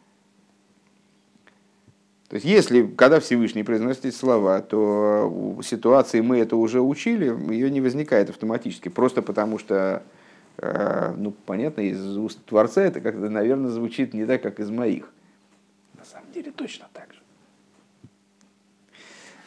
То 2.30 2.36
есть, 2.36 2.46
если, 2.46 2.86
когда 2.86 3.18
Всевышний 3.18 3.64
произносит 3.64 4.04
эти 4.04 4.14
слова, 4.14 4.60
то 4.60 5.28
в 5.58 5.64
ситуации 5.64 6.20
мы 6.20 6.38
это 6.38 6.54
уже 6.54 6.80
учили, 6.80 7.26
ее 7.52 7.68
не 7.72 7.80
возникает 7.80 8.30
автоматически, 8.30 8.88
просто 8.88 9.20
потому 9.20 9.58
что, 9.58 9.74
э, 9.74 10.00
ну, 10.62 11.32
понятно, 11.46 11.80
из 11.80 12.16
уст 12.16 12.44
Творца 12.44 12.82
это 12.82 13.00
как-то, 13.00 13.30
наверное, 13.30 13.70
звучит 13.70 14.12
не 14.12 14.26
так, 14.26 14.42
как 14.42 14.60
из 14.60 14.70
моих. 14.70 15.10
На 15.96 16.04
самом 16.04 16.30
деле 16.32 16.50
точно 16.50 16.88
так 16.92 17.12
же. 17.12 17.20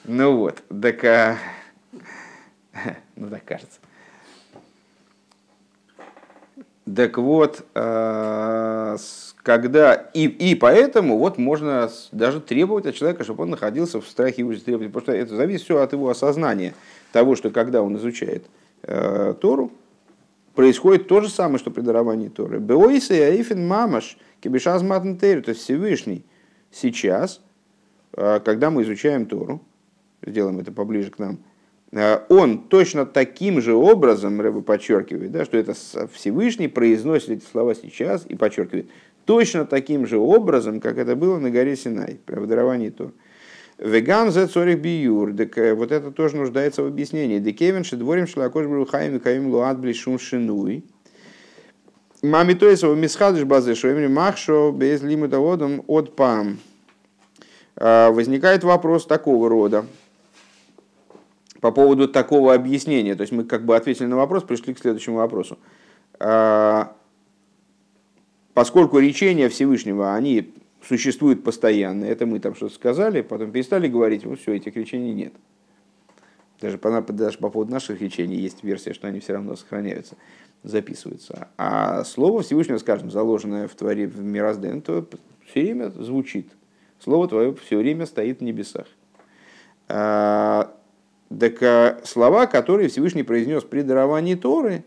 Ну 0.05 0.37
вот, 0.37 0.63
так, 0.81 1.03
а... 1.05 1.37
ну 3.15 3.29
так 3.29 3.45
кажется. 3.45 3.79
Так 6.95 7.17
вот, 7.17 7.65
а, 7.75 8.97
когда 9.41 9.93
и, 9.93 10.25
и 10.25 10.55
поэтому 10.55 11.17
вот 11.17 11.37
можно 11.37 11.89
даже 12.11 12.41
требовать 12.41 12.85
от 12.85 12.95
человека, 12.95 13.23
чтобы 13.23 13.43
он 13.43 13.51
находился 13.51 14.01
в 14.01 14.07
страхе 14.07 14.41
и 14.41 14.43
ужасе 14.43 14.65
требовать, 14.65 14.91
потому 14.91 15.03
что 15.03 15.11
это 15.13 15.35
зависит 15.35 15.63
все 15.63 15.77
от 15.77 15.93
его 15.93 16.09
осознания 16.09 16.73
того, 17.13 17.35
что 17.35 17.51
когда 17.51 17.81
он 17.81 17.95
изучает 17.95 18.45
э, 18.81 19.33
Тору, 19.39 19.71
происходит 20.55 21.07
то 21.07 21.21
же 21.21 21.29
самое, 21.29 21.59
что 21.59 21.71
при 21.71 21.81
даровании 21.81 22.29
Торы. 22.29 22.59
Беойса 22.59 23.13
и 23.13 23.19
Аифин 23.19 23.67
Мамаш, 23.67 24.17
Кибишаз 24.41 24.83
Матнтейр, 24.83 25.41
то 25.41 25.49
есть 25.49 25.61
Всевышний 25.61 26.25
сейчас, 26.71 27.41
э, 28.15 28.39
когда 28.43 28.69
мы 28.69 28.83
изучаем 28.83 29.25
Тору, 29.25 29.61
сделаем 30.25 30.59
это 30.59 30.71
поближе 30.71 31.11
к 31.11 31.19
нам, 31.19 31.39
э, 31.91 32.19
он 32.29 32.63
точно 32.67 33.05
таким 33.05 33.61
же 33.61 33.73
образом, 33.73 34.39
Рэба 34.39 34.61
подчеркивает, 34.61 35.31
да, 35.31 35.45
что 35.45 35.57
это 35.57 35.73
Всевышний 36.13 36.67
произносит 36.67 37.29
эти 37.29 37.45
слова 37.45 37.73
сейчас 37.75 38.25
и 38.27 38.35
подчеркивает, 38.35 38.89
точно 39.25 39.65
таким 39.65 40.05
же 40.05 40.17
образом, 40.17 40.79
как 40.79 40.97
это 40.97 41.15
было 41.15 41.39
на 41.39 41.49
горе 41.49 41.75
Синай, 41.75 42.19
при 42.25 42.45
даровании 42.45 42.89
Тор. 42.89 43.13
Вегам 43.77 44.31
за 44.31 44.47
цорих 44.47 44.79
биюр, 44.79 45.35
так 45.35 45.57
э, 45.57 45.73
вот 45.73 45.91
это 45.91 46.11
тоже 46.11 46.37
нуждается 46.37 46.83
в 46.83 46.87
объяснении. 46.87 47.39
Декевен 47.39 47.83
шедворим 47.83 48.27
шлакош 48.27 48.67
брухаем 48.67 49.15
и 49.15 49.19
каим 49.19 49.49
луат 49.49 49.79
блишун 49.79 50.19
шинуй. 50.19 50.85
Мами 52.21 52.53
то 52.53 52.69
есть 52.69 52.83
мисхадыш 52.83 53.43
базы 53.43 53.75
шоемри 53.75 54.07
махшо 54.07 54.71
без 54.71 55.01
лимутоводом 55.01 55.83
от 55.87 56.15
пам. 56.15 56.59
А, 57.75 58.11
возникает 58.11 58.63
вопрос 58.63 59.05
такого 59.05 59.49
рода 59.49 59.85
по 61.59 61.71
поводу 61.71 62.07
такого 62.07 62.53
объяснения. 62.53 63.15
То 63.15 63.21
есть 63.21 63.33
мы 63.33 63.43
как 63.43 63.65
бы 63.65 63.75
ответили 63.75 64.05
на 64.05 64.15
вопрос, 64.15 64.43
пришли 64.43 64.73
к 64.73 64.79
следующему 64.79 65.17
вопросу. 65.17 65.57
А, 66.19 66.95
поскольку 68.53 68.99
речения 68.99 69.49
Всевышнего, 69.49 70.13
они 70.13 70.53
существуют 70.85 71.43
постоянно, 71.43 72.05
это 72.05 72.25
мы 72.25 72.39
там 72.39 72.55
что-то 72.55 72.73
сказали, 72.75 73.21
потом 73.21 73.51
перестали 73.51 73.87
говорить, 73.87 74.25
вот 74.25 74.39
все, 74.39 74.53
этих 74.53 74.75
речений 74.75 75.13
нет. 75.13 75.33
Даже 76.61 76.77
по, 76.77 77.01
даже 77.01 77.37
по 77.39 77.49
поводу 77.49 77.71
наших 77.71 78.01
речений 78.01 78.37
есть 78.37 78.63
версия, 78.63 78.93
что 78.93 79.07
они 79.07 79.19
все 79.19 79.33
равно 79.33 79.55
сохраняются, 79.55 80.15
записываются. 80.63 81.49
А 81.57 82.03
слово 82.03 82.41
Всевышнего, 82.41 82.77
скажем, 82.77 83.11
заложенное 83.11 83.67
в 83.67 83.75
творе 83.75 84.07
в 84.07 84.21
мироздании, 84.21 84.79
то 84.79 85.05
все 85.45 85.61
время 85.61 85.89
звучит. 85.89 86.47
Слово 86.99 87.27
твое 87.27 87.53
все 87.55 87.77
время 87.77 88.05
стоит 88.05 88.39
в 88.39 88.43
небесах. 88.43 88.87
А, 89.89 90.73
так 91.37 91.61
а, 91.61 91.99
слова, 92.05 92.45
которые 92.45 92.87
Всевышний 92.87 93.23
произнес 93.23 93.63
при 93.63 93.81
даровании 93.81 94.35
Торы, 94.35 94.85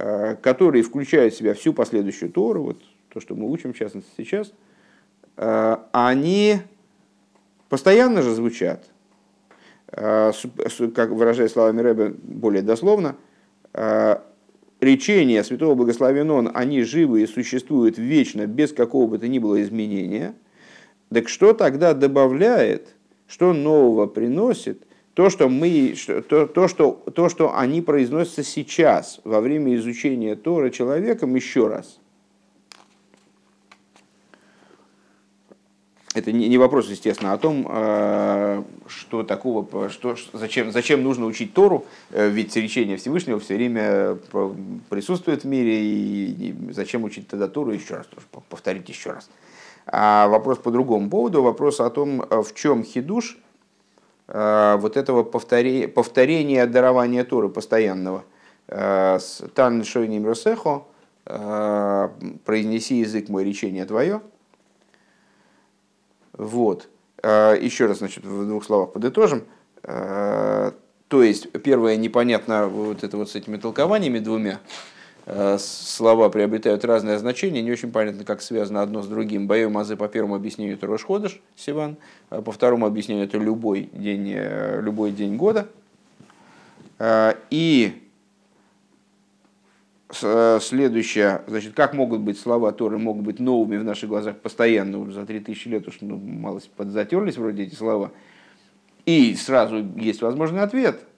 Э, 0.00 0.36
которые 0.36 0.84
включают 0.84 1.34
в 1.34 1.36
себя 1.36 1.54
всю 1.54 1.72
последующую 1.72 2.30
Тору, 2.30 2.62
вот 2.62 2.80
то, 3.08 3.18
что 3.18 3.34
мы 3.34 3.50
учим, 3.50 3.72
в 3.72 3.76
частности, 3.76 4.08
сейчас, 4.16 4.52
они 5.38 6.58
постоянно 7.68 8.22
же 8.22 8.34
звучат. 8.34 8.84
Э, 9.92 10.32
как 10.94 11.10
выражая 11.10 11.48
словами 11.48 11.80
Рэбе 11.80 12.08
более 12.08 12.62
дословно, 12.62 13.16
речения 14.80 15.44
святого 15.44 15.74
благословен 15.74 16.30
он, 16.30 16.50
они 16.54 16.82
живы 16.82 17.22
и 17.22 17.26
существуют 17.26 17.98
вечно, 17.98 18.46
без 18.46 18.72
какого 18.72 19.06
бы 19.06 19.18
то 19.18 19.28
ни 19.28 19.38
было 19.38 19.62
изменения. 19.62 20.34
Так 21.12 21.28
что 21.28 21.52
тогда 21.52 21.94
добавляет, 21.94 22.94
что 23.26 23.52
нового 23.52 24.06
приносит 24.06 24.86
то, 25.14 25.30
что, 25.30 25.48
мы, 25.48 25.94
то, 26.28 26.46
то, 26.46 26.68
что, 26.68 26.92
то, 26.92 27.28
что 27.28 27.56
они 27.56 27.82
произносятся 27.82 28.44
сейчас, 28.44 29.20
во 29.24 29.40
время 29.40 29.74
изучения 29.74 30.36
Тора 30.36 30.70
человеком, 30.70 31.34
еще 31.34 31.66
раз. 31.66 31.98
Это 36.14 36.32
не, 36.32 36.56
вопрос, 36.58 36.88
естественно, 36.88 37.32
о 37.32 37.38
том, 37.38 37.66
э, 37.68 38.62
что 38.86 39.22
такого, 39.22 39.90
что, 39.90 40.16
зачем, 40.32 40.72
зачем 40.72 41.02
нужно 41.02 41.26
учить 41.26 41.52
Тору, 41.52 41.84
э, 42.10 42.28
ведь 42.28 42.56
речение 42.56 42.96
Всевышнего 42.96 43.38
все 43.38 43.56
время 43.56 44.16
присутствует 44.88 45.44
в 45.44 45.46
мире, 45.46 45.82
и 45.82 46.54
зачем 46.70 47.04
учить 47.04 47.28
тогда 47.28 47.46
Тору 47.46 47.72
еще 47.72 47.96
раз, 47.96 48.06
повторить 48.48 48.88
еще 48.88 49.10
раз. 49.12 49.28
А 49.86 50.28
вопрос 50.28 50.58
по 50.58 50.70
другому 50.70 51.10
поводу, 51.10 51.42
вопрос 51.42 51.80
о 51.80 51.90
том, 51.90 52.22
э, 52.22 52.42
в 52.42 52.54
чем 52.54 52.82
хидуш– 52.82 53.38
Э, 54.28 54.76
вот 54.78 54.96
этого 54.96 55.22
повторения, 55.22 55.88
повторения 55.88 56.66
дарования 56.66 57.24
Торы 57.24 57.48
постоянного. 57.48 58.24
Э, 58.68 59.18
Тан 59.54 59.84
шойним 59.84 60.26
росехо, 60.26 60.84
э, 61.24 62.08
произнеси 62.44 62.96
язык 62.96 63.30
мой, 63.30 63.44
речение 63.44 63.86
твое. 63.86 64.20
Вот. 66.38 66.88
Еще 67.22 67.86
раз, 67.86 67.98
значит, 67.98 68.24
в 68.24 68.46
двух 68.46 68.64
словах 68.64 68.92
подытожим. 68.92 69.44
То 69.82 70.72
есть, 71.10 71.50
первое, 71.62 71.96
непонятно 71.96 72.68
вот 72.68 73.02
это 73.02 73.16
вот 73.16 73.30
с 73.30 73.34
этими 73.34 73.56
толкованиями 73.56 74.18
двумя. 74.18 74.60
Э, 75.30 75.58
слова 75.58 76.30
приобретают 76.30 76.86
разное 76.86 77.18
значение, 77.18 77.62
не 77.62 77.70
очень 77.70 77.92
понятно, 77.92 78.24
как 78.24 78.40
связано 78.40 78.80
одно 78.80 79.02
с 79.02 79.06
другим. 79.06 79.46
Боем 79.46 79.76
азы 79.76 79.94
по 79.94 80.08
первому 80.08 80.34
объяснению 80.34 80.76
это 80.76 80.86
Рошходыш, 80.86 81.42
Сиван, 81.54 81.98
а 82.30 82.40
по 82.40 82.50
второму 82.50 82.86
объяснению 82.86 83.26
это 83.26 83.36
любой 83.36 83.90
день, 83.92 84.32
э, 84.34 84.80
любой 84.80 85.10
день 85.10 85.36
года. 85.36 85.68
И 87.50 88.07
следующее, 90.10 91.42
значит, 91.46 91.74
как 91.74 91.92
могут 91.94 92.20
быть 92.20 92.38
слова 92.38 92.72
Торы, 92.72 92.98
могут 92.98 93.24
быть 93.24 93.40
новыми 93.40 93.76
в 93.76 93.84
наших 93.84 94.08
глазах 94.08 94.36
постоянно, 94.36 94.98
уже 94.98 95.12
за 95.12 95.26
3000 95.26 95.68
лет 95.68 95.86
уж 95.88 95.98
ну, 96.00 96.16
малость 96.16 96.70
подзатерлись 96.70 97.36
вроде 97.36 97.64
эти 97.64 97.74
слова. 97.74 98.12
И 99.04 99.34
сразу 99.34 99.84
есть 99.96 100.22
возможный 100.22 100.62
ответ– 100.62 101.00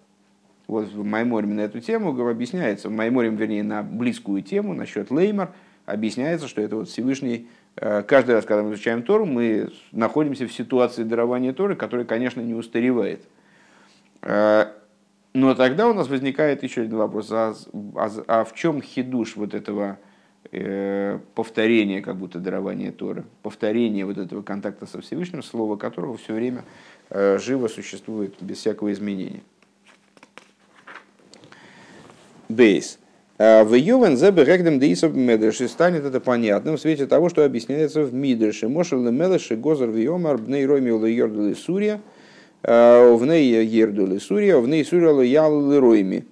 вот 0.71 0.87
в 0.93 1.05
Майморем 1.05 1.57
на 1.57 1.63
эту 1.63 1.81
тему 1.81 2.11
объясняется, 2.29 2.89
в 2.89 2.93
Майморем, 2.93 3.35
вернее, 3.35 3.65
на 3.65 3.83
близкую 3.83 4.41
тему, 4.43 4.73
насчет 4.73 5.11
Леймар, 5.11 5.51
объясняется, 5.85 6.47
что 6.47 6.63
это 6.63 6.77
вот 6.77 6.89
Всевышний, 6.89 7.49
э, 7.75 8.05
каждый 8.05 8.37
раз, 8.37 8.45
когда 8.45 8.63
мы 8.63 8.75
изучаем 8.75 9.03
Тору, 9.03 9.27
мы 9.27 9.71
находимся 9.91 10.47
в 10.47 10.53
ситуации 10.53 11.03
дарования 11.03 11.53
Торы, 11.53 11.75
которая, 11.75 12.07
конечно, 12.07 12.41
не 12.41 12.55
устаревает. 12.55 13.25
Э, 15.33 15.39
но 15.39 15.55
тогда 15.55 15.89
у 15.89 15.95
нас 15.95 16.09
возникает 16.09 16.63
еще 16.63 16.83
один 16.83 16.99
вопрос, 16.99 17.29
а, 17.31 17.55
а, 17.95 18.11
а 18.27 18.45
в 18.45 18.55
чем 18.55 18.83
хидуш 18.83 19.37
вот 19.37 19.55
этого 19.55 19.99
э, 20.51 21.19
повторения 21.35 22.03
как 22.03 22.17
будто 22.17 22.39
дарования 22.39 22.93
Торы, 22.93 23.25
повторения 23.43 24.05
вот 24.05 24.19
этого 24.19 24.43
контакта 24.43 24.87
со 24.87 25.01
Всевышним, 25.01 25.43
слово 25.43 25.77
которого 25.77 26.17
все 26.17 26.35
время 26.35 26.65
живо 27.11 27.67
существует 27.67 28.35
без 28.41 28.59
всякого 28.59 28.93
изменения. 28.93 29.41
Бейс. 32.49 33.01
А 33.39 33.65
в 33.65 33.75
Ювен 33.75 34.17
зебе 34.17 34.45
регдем 34.45 34.79
дейсов 34.79 35.15
медрши 35.15 35.67
станет 35.67 36.05
это 36.05 36.21
понятным 36.21 36.77
в 36.77 36.81
свете 36.81 37.07
того, 37.07 37.31
что 37.31 37.45
объясняется 37.45 38.03
в 38.03 38.13
Мидрше. 38.13 38.69
Мошел 38.69 39.01
мелеши 39.01 39.57
гозар 39.57 39.89
виомар 39.89 40.37
бней 40.39 40.67
роми 40.67 40.91
ула 40.93 41.07
йордули 41.07 41.55
сурья, 41.55 41.95
а, 41.95 42.20
в 42.63 43.25
ней 43.25 43.65
ердули 43.65 44.19
сурья, 44.19 44.59
в 44.59 44.69
ней 44.69 44.85
сурья 44.85 45.11
ялули 45.23 45.77
ройми. 45.77 46.25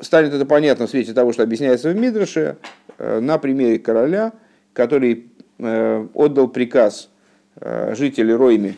Станет 0.00 0.32
это 0.32 0.46
понятно 0.46 0.86
в 0.86 0.90
свете 0.90 1.12
того, 1.12 1.32
что 1.32 1.42
объясняется 1.42 1.90
в 1.90 1.96
Мидрше, 1.96 2.56
на 2.98 3.38
примере 3.38 3.78
короля, 3.78 4.32
который 4.72 5.26
отдал 5.58 6.48
приказ 6.48 7.10
жители 7.56 8.32
Ройми 8.32 8.76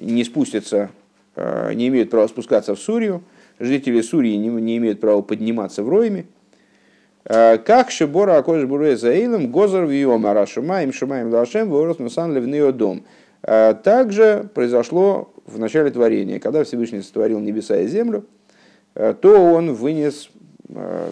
не 0.00 0.24
спустятся, 0.24 0.90
не 1.36 1.88
имеют 1.88 2.10
права 2.10 2.26
спускаться 2.28 2.74
в 2.74 2.78
Сурию, 2.78 3.22
жители 3.58 4.00
Сурии 4.00 4.34
не, 4.34 4.76
имеют 4.76 5.00
права 5.00 5.22
подниматься 5.22 5.82
в 5.82 5.88
Ройме. 5.88 6.26
А, 7.24 7.58
как 7.58 7.90
Шибора 7.90 8.38
Акош 8.38 8.64
Буре 8.64 8.96
Заилом 8.96 9.50
Гозар 9.50 9.84
Виома 9.84 10.32
Рашумаем 10.32 10.92
Шумаем 10.92 11.30
Лашем 11.30 11.68
Ворос 11.68 11.98
Нусан 11.98 12.34
Левнео 12.34 12.72
Дом. 12.72 13.04
Также 13.48 14.50
произошло 14.52 15.32
в 15.46 15.58
начале 15.58 15.90
творения, 15.90 16.38
когда 16.38 16.64
Всевышний 16.64 17.00
сотворил 17.00 17.40
небеса 17.40 17.78
и 17.80 17.86
землю, 17.86 18.26
то 18.94 19.52
он 19.54 19.72
вынес 19.72 20.28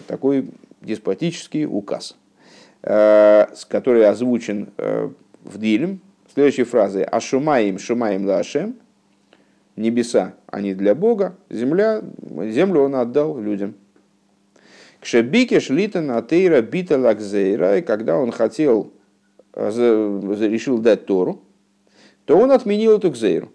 такой 0.07 0.49
деспотический 0.81 1.65
указ, 1.65 2.15
который 2.81 4.07
озвучен 4.07 4.69
в 4.77 5.57
Дилем, 5.57 5.99
следующей 6.33 6.65
фразой 6.65 7.03
«Ашумаим 7.03 7.79
шумаим 7.79 8.27
лашем» 8.27 8.75
небеса, 9.75 10.33
они 10.47 10.73
для 10.73 10.93
Бога, 10.93 11.35
земля, 11.49 12.03
землю 12.49 12.81
он 12.81 12.95
отдал 12.95 13.39
людям. 13.39 13.75
Кшебике 14.99 15.59
шлитен 15.59 16.11
атеира 16.11 16.61
бита 16.61 16.97
лакзейра, 16.97 17.77
и 17.77 17.81
когда 17.81 18.17
он 18.17 18.31
хотел, 18.31 18.91
э, 19.53 19.69
решил 20.49 20.79
дать 20.79 21.05
Тору, 21.05 21.41
то 22.27 22.37
он 22.37 22.51
отменил 22.51 22.97
эту 22.97 23.09
кзейру. 23.09 23.49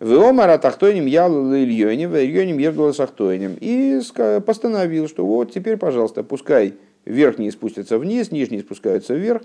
Веомара 0.00 0.58
тахтойним 0.58 1.06
ялу 1.06 1.54
ильоним, 1.56 2.14
ильоним 2.14 2.58
евдула 2.58 2.92
сахтойним. 2.92 3.56
И 3.58 4.00
постановил, 4.44 5.08
что 5.08 5.26
вот 5.26 5.50
теперь, 5.50 5.78
пожалуйста, 5.78 6.22
пускай 6.22 6.74
верхние 7.06 7.52
спустятся 7.52 7.98
вниз, 7.98 8.30
нижние 8.30 8.60
спускаются 8.60 9.14
вверх, 9.14 9.42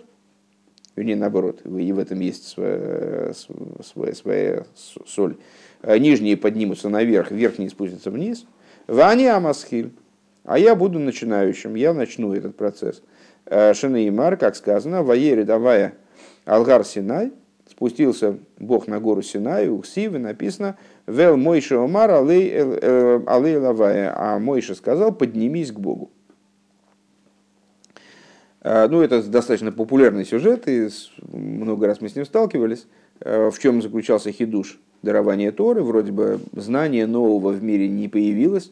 вернее, 0.97 1.15
наоборот, 1.15 1.61
и 1.65 1.93
в 1.93 1.99
этом 1.99 2.19
есть 2.19 2.45
своя, 2.45 3.31
своя, 3.81 4.13
своя 4.13 4.65
соль. 5.05 5.37
А 5.81 5.97
нижние 5.97 6.35
поднимутся 6.35 6.89
наверх, 6.89 7.31
верхние 7.31 7.69
спустятся 7.69 8.11
вниз. 8.11 8.45
Вани 8.87 9.27
Амасхиль. 9.27 9.91
А 10.43 10.59
я 10.59 10.75
буду 10.75 10.99
начинающим, 10.99 11.75
я 11.75 11.93
начну 11.93 12.33
этот 12.33 12.57
процесс. 12.57 13.01
Э, 13.45 13.73
Шанеймар, 13.73 14.35
как 14.35 14.57
сказано, 14.57 15.03
Ваере 15.03 15.43
давая 15.43 15.93
Алгар 16.45 16.85
Синай, 16.85 17.31
спустился 17.75 18.37
Бог 18.57 18.87
на 18.87 19.01
гору 19.01 19.21
Синай, 19.21 19.67
у 19.67 19.83
Сивы 19.83 20.17
написано, 20.17 20.77
Вел 21.07 21.35
Мойша 21.35 21.83
Омар 21.83 22.09
Алей 22.11 22.49
э, 22.53 23.57
Лавая, 23.59 24.13
а 24.15 24.39
Мойша 24.39 24.75
сказал, 24.75 25.11
поднимись 25.11 25.73
к 25.73 25.79
Богу. 25.79 26.09
А, 28.61 28.87
ну, 28.87 29.01
это 29.01 29.21
достаточно 29.21 29.73
популярный 29.73 30.25
сюжет, 30.25 30.69
и 30.69 30.87
много 31.33 31.85
раз 31.85 31.99
мы 31.99 32.07
с 32.07 32.15
ним 32.15 32.25
сталкивались. 32.25 32.87
А, 33.19 33.51
в 33.51 33.59
чем 33.59 33.81
заключался 33.81 34.31
хидуш 34.31 34.79
дарования 35.01 35.51
Торы? 35.51 35.83
Вроде 35.83 36.13
бы 36.13 36.39
знание 36.53 37.07
нового 37.07 37.51
в 37.51 37.61
мире 37.61 37.89
не 37.89 38.07
появилось, 38.07 38.71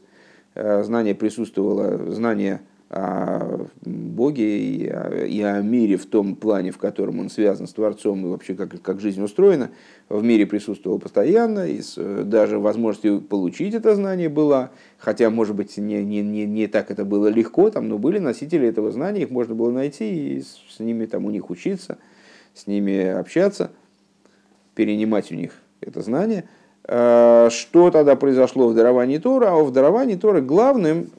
а, 0.56 0.82
знание 0.84 1.14
присутствовало, 1.14 2.12
знание 2.12 2.62
о 2.94 3.68
Боге 3.82 4.60
и 4.60 4.88
о, 4.88 5.26
и 5.26 5.42
о 5.42 5.62
мире 5.62 5.98
в 5.98 6.06
том 6.06 6.36
плане, 6.36 6.72
в 6.72 6.78
котором 6.78 7.20
он 7.20 7.30
связан 7.30 7.66
с 7.66 7.74
Творцом 7.74 8.26
и 8.26 8.30
вообще 8.30 8.54
как, 8.54 8.80
как 8.82 9.00
жизнь 9.00 9.22
устроена, 9.22 9.72
в 10.10 10.24
мире 10.24 10.46
присутствовал 10.46 11.00
постоянно, 11.00 11.68
и 11.68 11.82
с, 11.82 11.96
даже 12.24 12.60
возможностью 12.60 13.22
получить 13.22 13.74
это 13.74 13.96
знание 13.96 14.30
была, 14.30 14.72
хотя, 15.00 15.30
может 15.32 15.56
быть, 15.56 15.76
не, 15.78 16.04
не, 16.04 16.22
не, 16.22 16.46
не 16.46 16.68
так 16.68 16.92
это 16.92 17.04
было 17.04 17.28
легко, 17.28 17.72
там, 17.72 17.90
но 17.90 17.98
были 17.98 18.20
носители 18.20 18.68
этого 18.68 18.92
знания, 18.92 19.24
их 19.24 19.32
можно 19.32 19.56
было 19.56 19.72
найти 19.72 20.36
и 20.36 20.42
с, 20.42 20.60
с 20.70 20.80
ними 20.80 21.06
там 21.08 21.26
у 21.26 21.32
них 21.32 21.50
учиться, 21.50 21.98
с 22.54 22.68
ними 22.68 23.06
общаться, 23.08 23.72
перенимать 24.76 25.32
у 25.32 25.36
них 25.36 25.54
это 25.82 26.02
знание– 26.02 26.48
что 26.86 27.92
тогда 27.92 28.18
произошло 28.18 28.68
в 28.68 28.76
даровании 28.76 29.18
Тора? 29.18 29.52
А 29.52 29.64
в 29.64 29.72
даровании 29.72 30.16
Тора 30.16 30.42
главным 30.42 31.12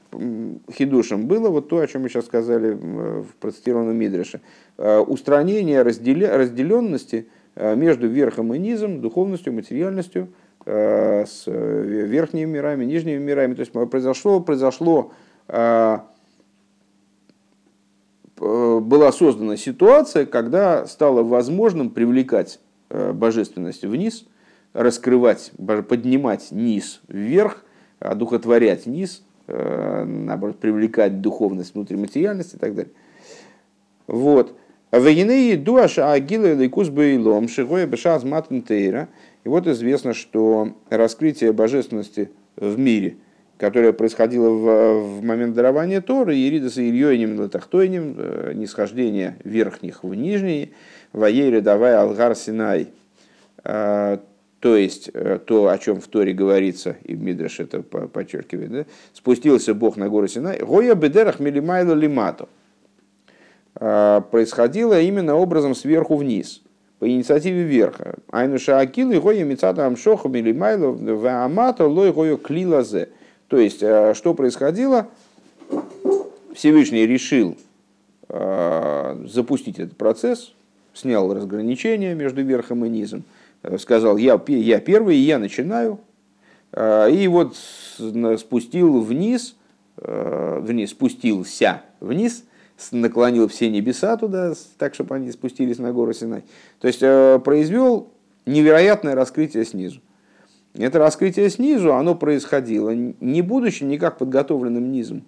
хидушем 0.70 1.27
было 1.27 1.48
вот 1.48 1.68
то, 1.68 1.79
о 1.79 1.87
чем 1.87 2.03
мы 2.03 2.11
сейчас 2.11 2.27
сказали 2.27 2.72
в 2.72 3.29
процитированном 3.40 3.96
Мидреше. 3.96 4.42
Э, 4.77 4.98
устранение 4.98 5.81
разделенности 5.81 7.29
э, 7.55 7.77
между 7.77 8.09
верхом 8.09 8.53
и 8.53 8.59
низом, 8.59 9.00
духовностью, 9.00 9.53
материальностью, 9.53 10.29
с 10.66 11.42
верхними 11.46 12.46
мирами, 12.46 12.87
нижними 12.87 13.18
мирами. 13.18 13.53
То 13.53 13.61
есть 13.61 13.72
произошло, 13.90 14.40
произошло 14.40 15.12
была 15.46 16.07
создана 19.12 19.59
ситуация, 19.59 20.24
когда 20.24 20.87
стало 20.87 21.22
возможным 21.22 21.90
привлекать 21.90 22.61
божественность 22.88 23.85
вниз– 23.85 24.24
раскрывать, 24.74 25.52
поднимать 25.88 26.50
низ 26.50 27.00
вверх, 27.08 27.64
одухотворять 28.00 28.84
низ, 28.87 29.22
э, 29.46 30.04
наоборот, 30.04 30.58
привлекать 30.58 31.22
духовность, 31.22 31.74
внутриматериальность 31.74 32.54
и 32.54 32.58
так 32.58 32.74
далее. 32.74 32.92
Вот. 34.06 34.54
Вегинеи 34.92 35.56
дуаша 35.56 36.12
агила 36.12 36.52
лейкус 36.52 36.88
бейлом 36.88 37.48
шигоя 37.48 37.87
бешаз 37.87 38.22
матнтейра. 38.24 39.08
И 39.44 39.48
вот 39.48 39.66
известно, 39.66 40.14
что 40.14 40.76
раскрытие 40.90 41.52
божественности 41.52 42.30
в 42.56 42.78
мире, 42.78 43.16
которое 43.58 43.92
происходило 43.92 44.50
в, 44.50 45.18
в 45.18 45.24
момент 45.24 45.54
дарования 45.54 46.00
Торы, 46.00 46.37
Иридаса 46.37 46.82
Ильёйним 46.82 47.38
Латахтойним, 47.38 48.14
э, 48.16 48.52
нисхождение 48.54 49.37
верхних 49.44 50.04
в 50.04 50.14
нижние, 50.14 50.70
Ваере 51.12 51.60
давай 51.60 51.94
Алгар 51.94 52.34
Синай, 52.34 52.88
э, 53.64 54.18
то 54.64 54.79
есть 54.79 55.11
э, 55.12 55.40
то, 55.44 55.68
о 55.68 55.77
чем 55.77 56.00
в 56.00 56.09
Торе 56.09 56.33
говорится, 56.33 56.96
и 57.05 57.12
Мидраш 57.12 57.61
это 57.61 57.83
подчеркивает, 57.83 58.72
да? 58.72 58.85
спустился 59.12 59.74
Бог 59.74 59.98
на 59.98 60.09
гору 60.09 60.27
Синай, 60.27 60.59
Гоя 60.61 60.94
бедерах 60.94 61.38
милимайла 61.38 61.92
лимато. 61.92 62.48
А, 63.74 64.22
происходило 64.22 64.98
именно 64.98 65.35
образом 65.35 65.74
сверху 65.74 66.16
вниз, 66.16 66.62
по 66.98 67.07
инициативе 67.07 67.64
верха. 67.64 68.14
Айнуша 68.31 68.79
Акил 68.79 69.11
и 69.11 69.18
Гоя 69.18 69.44
Мицата 69.44 69.87
Амшоха 69.87 70.31
милимайла 70.31 70.92
в 70.92 71.44
Амато 71.44 71.87
лой 71.87 72.11
Гоя 72.11 72.38
Клилазе. 72.38 73.11
То 73.48 73.59
есть, 73.59 73.83
э, 73.83 74.14
что 74.14 74.33
происходило? 74.33 75.09
Всевышний 76.55 77.07
решил 77.07 77.59
э, 78.31 79.27
запустить 79.27 79.79
этот 79.79 79.98
процесс, 79.98 80.55
снял 80.94 81.35
разграничение 81.35 82.14
между 82.14 82.42
верхом 82.42 82.87
и 82.87 82.88
низом, 82.88 83.24
сказал, 83.79 84.16
я, 84.16 84.40
я 84.48 84.81
первый, 84.81 85.16
я 85.16 85.38
начинаю. 85.38 86.00
А, 86.72 87.07
и 87.07 87.27
вот 87.29 87.57
спустил 87.57 89.00
вниз, 89.00 89.57
э, 89.98 90.59
вниз, 90.61 90.90
спустился 90.90 91.83
вниз, 92.00 92.44
наклонил 92.90 93.48
все 93.48 93.70
небеса 93.70 94.16
туда, 94.16 94.55
так, 94.79 94.94
чтобы 94.94 95.14
они 95.14 95.31
спустились 95.31 95.79
на 95.79 95.92
гору 95.92 96.12
Синай. 96.12 96.44
То 96.81 96.88
есть 96.88 97.03
э, 97.03 97.38
произвел 97.44 98.09
невероятное 98.46 99.14
раскрытие 99.14 99.64
снизу. 99.64 100.00
Это 100.74 100.98
раскрытие 100.98 101.48
снизу, 101.50 101.94
оно 101.94 102.16
происходило, 102.16 102.90
не 102.90 103.42
будучи 103.42 103.85
никак 103.85 104.18
подготовленным 104.18 104.90
низом. 104.90 105.24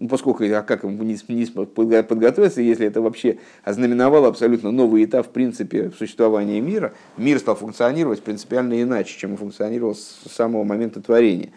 Ну, 0.00 0.08
поскольку, 0.08 0.44
а 0.44 0.62
как 0.62 0.82
ему 0.82 1.02
не, 1.02 1.18
не 1.28 1.44
подготовиться, 1.44 2.62
если 2.62 2.86
это 2.86 3.02
вообще 3.02 3.36
ознаменовало 3.62 4.28
абсолютно 4.28 4.70
новый 4.70 5.04
этап, 5.04 5.26
в 5.26 5.28
принципе, 5.28 5.90
в 5.90 5.94
существовании 5.94 6.58
мира, 6.58 6.94
мир 7.18 7.38
стал 7.38 7.54
функционировать 7.54 8.22
принципиально 8.22 8.80
иначе, 8.80 9.18
чем 9.18 9.32
он 9.32 9.36
функционировал 9.36 9.94
с 9.94 10.22
самого 10.34 10.64
момента 10.64 11.02
творения. 11.02 11.50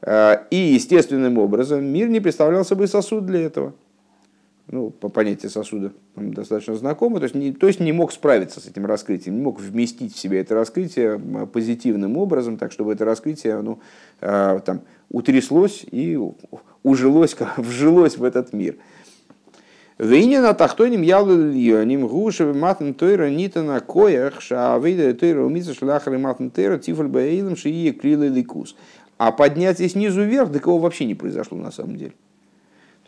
А, 0.00 0.46
и 0.50 0.56
естественным 0.56 1.38
образом 1.38 1.84
мир 1.84 2.08
не 2.08 2.20
представлял 2.20 2.64
собой 2.64 2.86
сосуд 2.86 3.26
для 3.26 3.40
этого. 3.40 3.74
Ну, 4.72 4.90
по 4.90 5.08
понятию 5.08 5.50
сосуда 5.50 5.92
нам 6.14 6.32
достаточно 6.32 6.76
знакомо. 6.76 7.18
То 7.18 7.24
есть, 7.24 7.34
не, 7.34 7.52
то 7.52 7.66
есть 7.66 7.80
не 7.80 7.90
мог 7.90 8.12
справиться 8.12 8.60
с 8.60 8.66
этим 8.66 8.86
раскрытием, 8.86 9.34
не 9.34 9.42
мог 9.42 9.60
вместить 9.60 10.14
в 10.14 10.18
себя 10.18 10.40
это 10.40 10.54
раскрытие 10.54 11.18
позитивным 11.52 12.16
образом, 12.16 12.56
так 12.56 12.70
чтобы 12.70 12.92
это 12.92 13.04
раскрытие 13.04 13.60
ну, 13.62 13.80
там, 14.20 14.82
утряслось 15.08 15.84
и 15.90 16.16
ужилось, 16.84 17.36
вжилось 17.56 18.16
в 18.16 18.22
этот 18.22 18.52
мир. 18.52 18.76
Вейнина 19.98 20.54
тахтоним 20.54 21.02
ялульоним 21.02 22.06
гушев 22.06 22.56
матн 22.56 22.92
тойра 22.92 23.28
нита 23.28 23.62
на 23.62 23.80
коях 23.80 24.40
шаавейда 24.40 25.12
тойра 25.14 25.42
умица 25.42 25.74
шляхары 25.74 26.18
матн 26.18 26.48
тойра 26.48 26.78
тифаль 26.78 27.08
баэйлом 27.08 27.56
шии 27.56 27.90
крилы 27.90 28.28
ликус. 28.28 28.76
А 29.18 29.32
поднятие 29.32 29.88
снизу 29.88 30.22
вверх, 30.22 30.52
такого 30.52 30.80
вообще 30.80 31.06
не 31.06 31.16
произошло 31.16 31.58
на 31.58 31.72
самом 31.72 31.96
деле. 31.96 32.12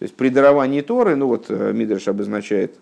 То 0.03 0.05
есть 0.05 0.17
при 0.17 0.31
даровании 0.31 0.81
Торы, 0.81 1.15
ну 1.15 1.29
вот 1.29 1.47
э, 1.49 1.73
Мидриш 1.73 2.09
обозначает 2.09 2.75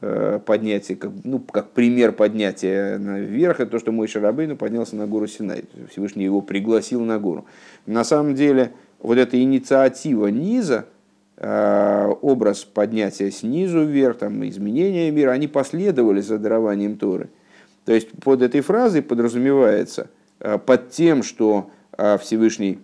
э, 0.00 0.40
поднятие, 0.46 0.96
как, 0.96 1.10
ну, 1.22 1.38
как 1.38 1.72
пример 1.72 2.12
поднятия 2.12 2.96
наверх, 2.96 3.60
это 3.60 3.72
то, 3.72 3.78
что 3.78 3.92
мой 3.92 4.08
Шарабейну 4.08 4.56
поднялся 4.56 4.96
на 4.96 5.06
гору 5.06 5.26
Синай. 5.26 5.64
Всевышний 5.90 6.24
его 6.24 6.40
пригласил 6.40 7.04
на 7.04 7.18
гору. 7.18 7.44
На 7.84 8.02
самом 8.02 8.34
деле, 8.34 8.72
вот 8.98 9.18
эта 9.18 9.38
инициатива 9.42 10.28
низа, 10.28 10.86
э, 11.36 12.14
образ 12.22 12.64
поднятия 12.64 13.30
снизу 13.30 13.84
вверх, 13.84 14.16
там, 14.16 14.48
изменения 14.48 15.10
мира, 15.10 15.32
они 15.32 15.48
последовали 15.48 16.22
за 16.22 16.38
дарованием 16.38 16.96
Торы. 16.96 17.28
То 17.84 17.92
есть 17.92 18.08
под 18.22 18.40
этой 18.40 18.62
фразой 18.62 19.02
подразумевается, 19.02 20.08
под 20.38 20.92
тем, 20.92 21.22
что 21.22 21.68
Всевышний 22.22 22.78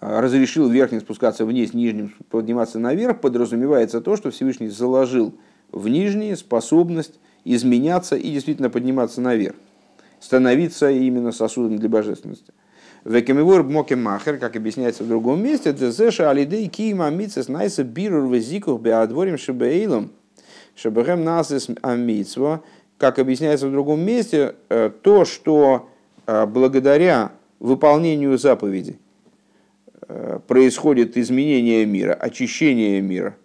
разрешил 0.00 0.68
верхним 0.68 1.00
спускаться 1.00 1.44
вниз, 1.44 1.74
нижним 1.74 2.14
подниматься 2.30 2.78
наверх, 2.78 3.20
подразумевается 3.20 4.00
то, 4.00 4.16
что 4.16 4.30
Всевышний 4.30 4.68
заложил 4.68 5.34
в 5.72 5.88
нижние 5.88 6.36
способность 6.36 7.20
изменяться 7.44 8.16
и 8.16 8.30
действительно 8.30 8.70
подниматься 8.70 9.20
наверх, 9.20 9.56
становиться 10.18 10.90
именно 10.90 11.32
сосудом 11.32 11.78
для 11.78 11.88
божественности. 11.88 12.52
Векемивур 13.04 13.62
мокемахер, 13.62 14.38
как 14.38 14.56
объясняется 14.56 15.04
в 15.04 15.08
другом 15.08 15.42
месте, 15.42 15.72
дезеша 15.72 16.30
алидей 16.30 16.68
кима 16.68 17.08
мицес 17.10 17.48
найса 17.48 17.82
бирур 17.82 18.30
везикух 18.30 18.80
беадворим 18.80 19.38
шебеилом, 19.38 20.10
шебехем 20.74 21.24
насис 21.24 21.68
амитсво, 21.80 22.62
как 22.98 23.18
объясняется 23.18 23.68
в 23.68 23.72
другом 23.72 24.00
месте, 24.00 24.54
э, 24.68 24.90
то, 25.02 25.24
что 25.24 25.88
э, 26.26 26.44
благодаря 26.44 27.32
выполнению 27.58 28.36
заповедей 28.36 28.98
происходит 30.46 31.16
изменение 31.16 31.86
мира, 31.86 32.14
очищение 32.14 33.00
мира, 33.00 33.36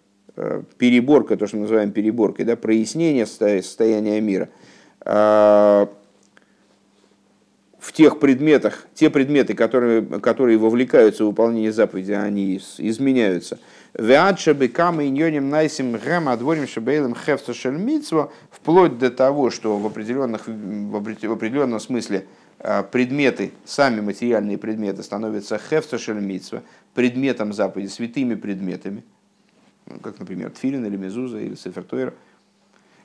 переборка, 0.78 1.36
то, 1.36 1.46
что 1.46 1.56
мы 1.56 1.62
называем 1.62 1.92
переборкой, 1.92 2.44
да, 2.44 2.56
прояснение 2.56 3.26
состояния 3.26 4.20
мира, 4.20 4.48
в 7.78 7.92
тех 7.92 8.18
предметах, 8.18 8.86
те 8.94 9.10
предметы, 9.10 9.54
которые, 9.54 10.02
которые 10.02 10.58
вовлекаются 10.58 11.24
в 11.24 11.28
выполнение 11.28 11.70
заповеди, 11.70 12.12
они 12.12 12.60
изменяются. 12.78 13.60
Вплоть 18.50 18.98
до 18.98 19.10
того, 19.10 19.50
что 19.50 19.78
в, 19.78 19.86
определенных, 19.86 20.48
в 20.48 20.96
определенном 21.32 21.78
смысле 21.78 22.26
предметы, 22.90 23.52
сами 23.64 24.00
материальные 24.00 24.58
предметы 24.58 25.02
становятся 25.02 25.58
хефтошельмитсва, 25.58 26.62
предметом 26.94 27.52
заповеди, 27.52 27.88
святыми 27.88 28.34
предметами, 28.34 29.04
ну, 29.86 29.98
как, 30.00 30.18
например, 30.18 30.50
тфилин 30.50 30.84
или 30.84 30.96
мезуза 30.96 31.38
или 31.38 31.54
сефертойра. 31.54 32.14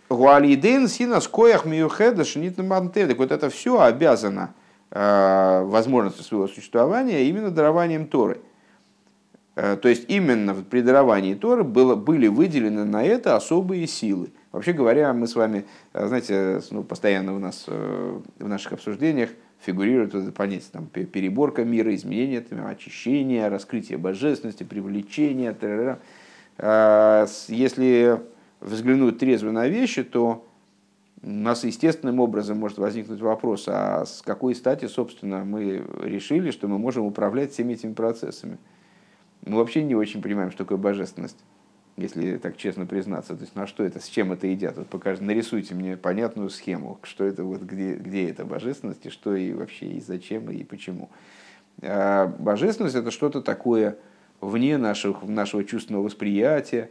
Гуалидейн 0.10 0.88
синас 0.88 1.28
коях 1.28 1.65
миюхеда 1.65 2.24
мантелик. 2.63 3.17
Вот 3.17 3.32
это 3.32 3.50
все 3.50 3.80
обязано 3.80 4.54
Э, 4.93 5.63
возможности 5.63 6.21
своего 6.21 6.50
существования 6.50 7.24
именно 7.24 7.50
дарованием 7.50 8.08
Торы. 8.08 8.41
Э, 9.56 9.78
то 9.78 9.88
есть 9.88 10.10
именно 10.10 10.54
при 10.54 10.82
даровании 10.82 11.34
Торы 11.34 11.63
было, 11.63 11.95
были 11.95 12.28
выделены 12.28 12.84
на 12.84 13.02
это 13.02 13.38
особые 13.38 13.88
силы. 13.88 14.32
Вообще 14.52 14.74
говоря, 14.74 15.13
мы 15.13 15.28
с 15.28 15.36
вами, 15.36 15.65
э, 15.93 16.08
знаете, 16.08 16.62
ну, 16.71 16.84
постоянно 16.84 17.34
у 17.34 17.39
нас 17.39 17.67
в 17.67 18.47
наших 18.47 18.74
обсуждениях 18.74 19.30
фигурирует 19.62 20.15
это 20.15 20.32
понятие 20.32 20.69
там, 20.71 20.88
переборка 20.88 21.63
мира, 21.63 21.93
изменение, 21.93 22.41
там, 22.41 22.65
очищение, 22.65 23.47
раскрытие 23.47 23.97
божественности, 23.97 24.63
привлечение. 24.63 25.56
Если 27.47 28.19
взглянуть 28.60 29.19
трезво 29.19 29.52
на 29.52 29.67
вещи, 29.67 30.04
то 30.04 30.47
у 31.24 31.30
нас 31.30 31.63
естественным 31.63 32.19
образом 32.19 32.58
может 32.58 32.80
возникнуть 32.80 33.21
вопрос, 33.21 33.65
а 33.67 34.06
с 34.06 34.24
какой 34.24 34.56
стати, 34.56 34.86
собственно, 34.86 35.45
мы 35.45 35.84
решили, 36.04 36.50
что 36.52 36.67
мы 36.67 36.80
можем 36.80 37.06
управлять 37.06 37.52
всеми 37.52 37.74
этими 37.74 37.93
процессами. 37.93 38.58
Мы 39.45 39.58
вообще 39.58 39.84
не 39.84 39.95
очень 39.95 40.21
понимаем, 40.21 40.50
что 40.50 40.63
такое 40.63 40.78
божественность, 40.78 41.38
если 42.02 42.38
так 42.38 42.58
честно 42.58 42.86
признаться. 42.86 43.36
То 43.36 43.42
есть, 43.42 43.56
на 43.56 43.68
что 43.68 43.84
это, 43.84 44.00
с 44.00 44.08
чем 44.08 44.32
это 44.32 44.48
едят? 44.48 44.78
Вот 44.78 44.88
покажите, 44.88 45.26
нарисуйте 45.26 45.76
мне 45.76 45.98
понятную 45.98 46.50
схему, 46.50 47.00
что 47.04 47.24
это, 47.24 47.44
вот, 47.44 47.62
где, 47.62 47.94
где 47.94 48.30
это 48.30 48.46
божественность, 48.46 49.06
и 49.06 49.10
что 49.10 49.36
и 49.36 49.54
вообще, 49.54 49.88
и 49.88 50.02
зачем, 50.02 50.50
и 50.52 50.64
почему. 50.64 51.10
А 51.82 52.28
божественность– 52.28 52.96
это 52.98 53.12
что-то 53.12 53.42
такое 53.42 53.98
вне 54.40 54.78
наших, 54.78 55.24
нашего 55.24 55.64
чувственного 55.64 56.04
восприятия, 56.04 56.90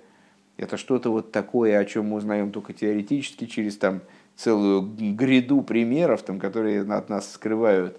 это 0.56 0.76
что-то 0.76 1.10
вот 1.10 1.32
такое, 1.32 1.78
о 1.78 1.84
чем 1.84 2.06
мы 2.06 2.16
узнаем 2.16 2.52
только 2.52 2.72
теоретически 2.72 3.46
через 3.46 3.76
там, 3.76 4.02
целую 4.36 4.82
гряду 5.14 5.62
примеров, 5.62 6.22
там, 6.22 6.38
которые 6.38 6.82
от 6.82 7.08
нас 7.08 7.32
скрывают 7.32 7.98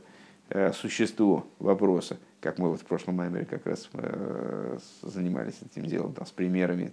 э, 0.51 0.71
существо 0.73 1.47
вопроса, 1.59 2.17
как 2.39 2.59
мы 2.59 2.69
вот 2.69 2.81
в 2.81 2.85
прошлом 2.85 3.15
маймере 3.15 3.45
как 3.45 3.65
раз 3.65 3.89
э, 3.93 4.77
занимались 5.01 5.59
этим 5.65 5.87
делом, 5.87 6.13
там, 6.13 6.25
с 6.25 6.31
примерами. 6.31 6.91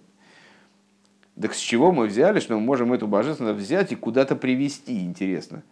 Так 1.41 1.55
с 1.55 1.59
чего 1.59 1.93
мы 1.93 2.07
взяли, 2.07 2.41
что 2.41 2.55
мы 2.55 2.61
можем 2.61 2.93
эту 2.93 3.07
божественность 3.07 3.61
взять 3.61 3.93
и 3.93 3.97
куда-то 3.97 4.35
привести, 4.35 5.05
интересно? 5.05 5.63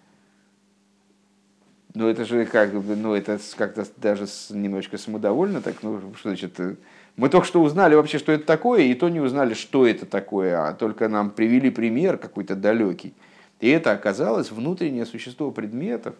Ну, 1.94 2.08
это 2.08 2.24
же 2.24 2.44
как 2.44 2.72
ну, 2.72 3.14
это 3.14 3.38
как-то 3.56 3.86
даже 3.96 4.26
немножечко 4.50 4.98
самодовольно, 4.98 5.62
так, 5.62 5.76
ну, 5.82 5.98
что 6.14 6.28
значит, 6.28 6.60
э, 6.60 6.76
мы 7.16 7.30
только 7.30 7.46
что 7.46 7.62
узнали 7.62 7.94
вообще, 7.94 8.18
что 8.18 8.32
это 8.32 8.44
такое, 8.44 8.82
и 8.82 8.94
то 8.94 9.08
не 9.08 9.20
узнали, 9.20 9.54
что 9.54 9.86
это 9.86 10.04
такое, 10.04 10.68
а 10.68 10.74
только 10.74 11.08
нам 11.08 11.30
привели 11.30 11.70
пример 11.70 12.18
какой-то 12.18 12.54
далекий. 12.54 13.14
И 13.60 13.68
это 13.70 13.92
оказалось 13.92 14.50
внутреннее 14.50 15.06
существо 15.06 15.50
предметов. 15.50 16.14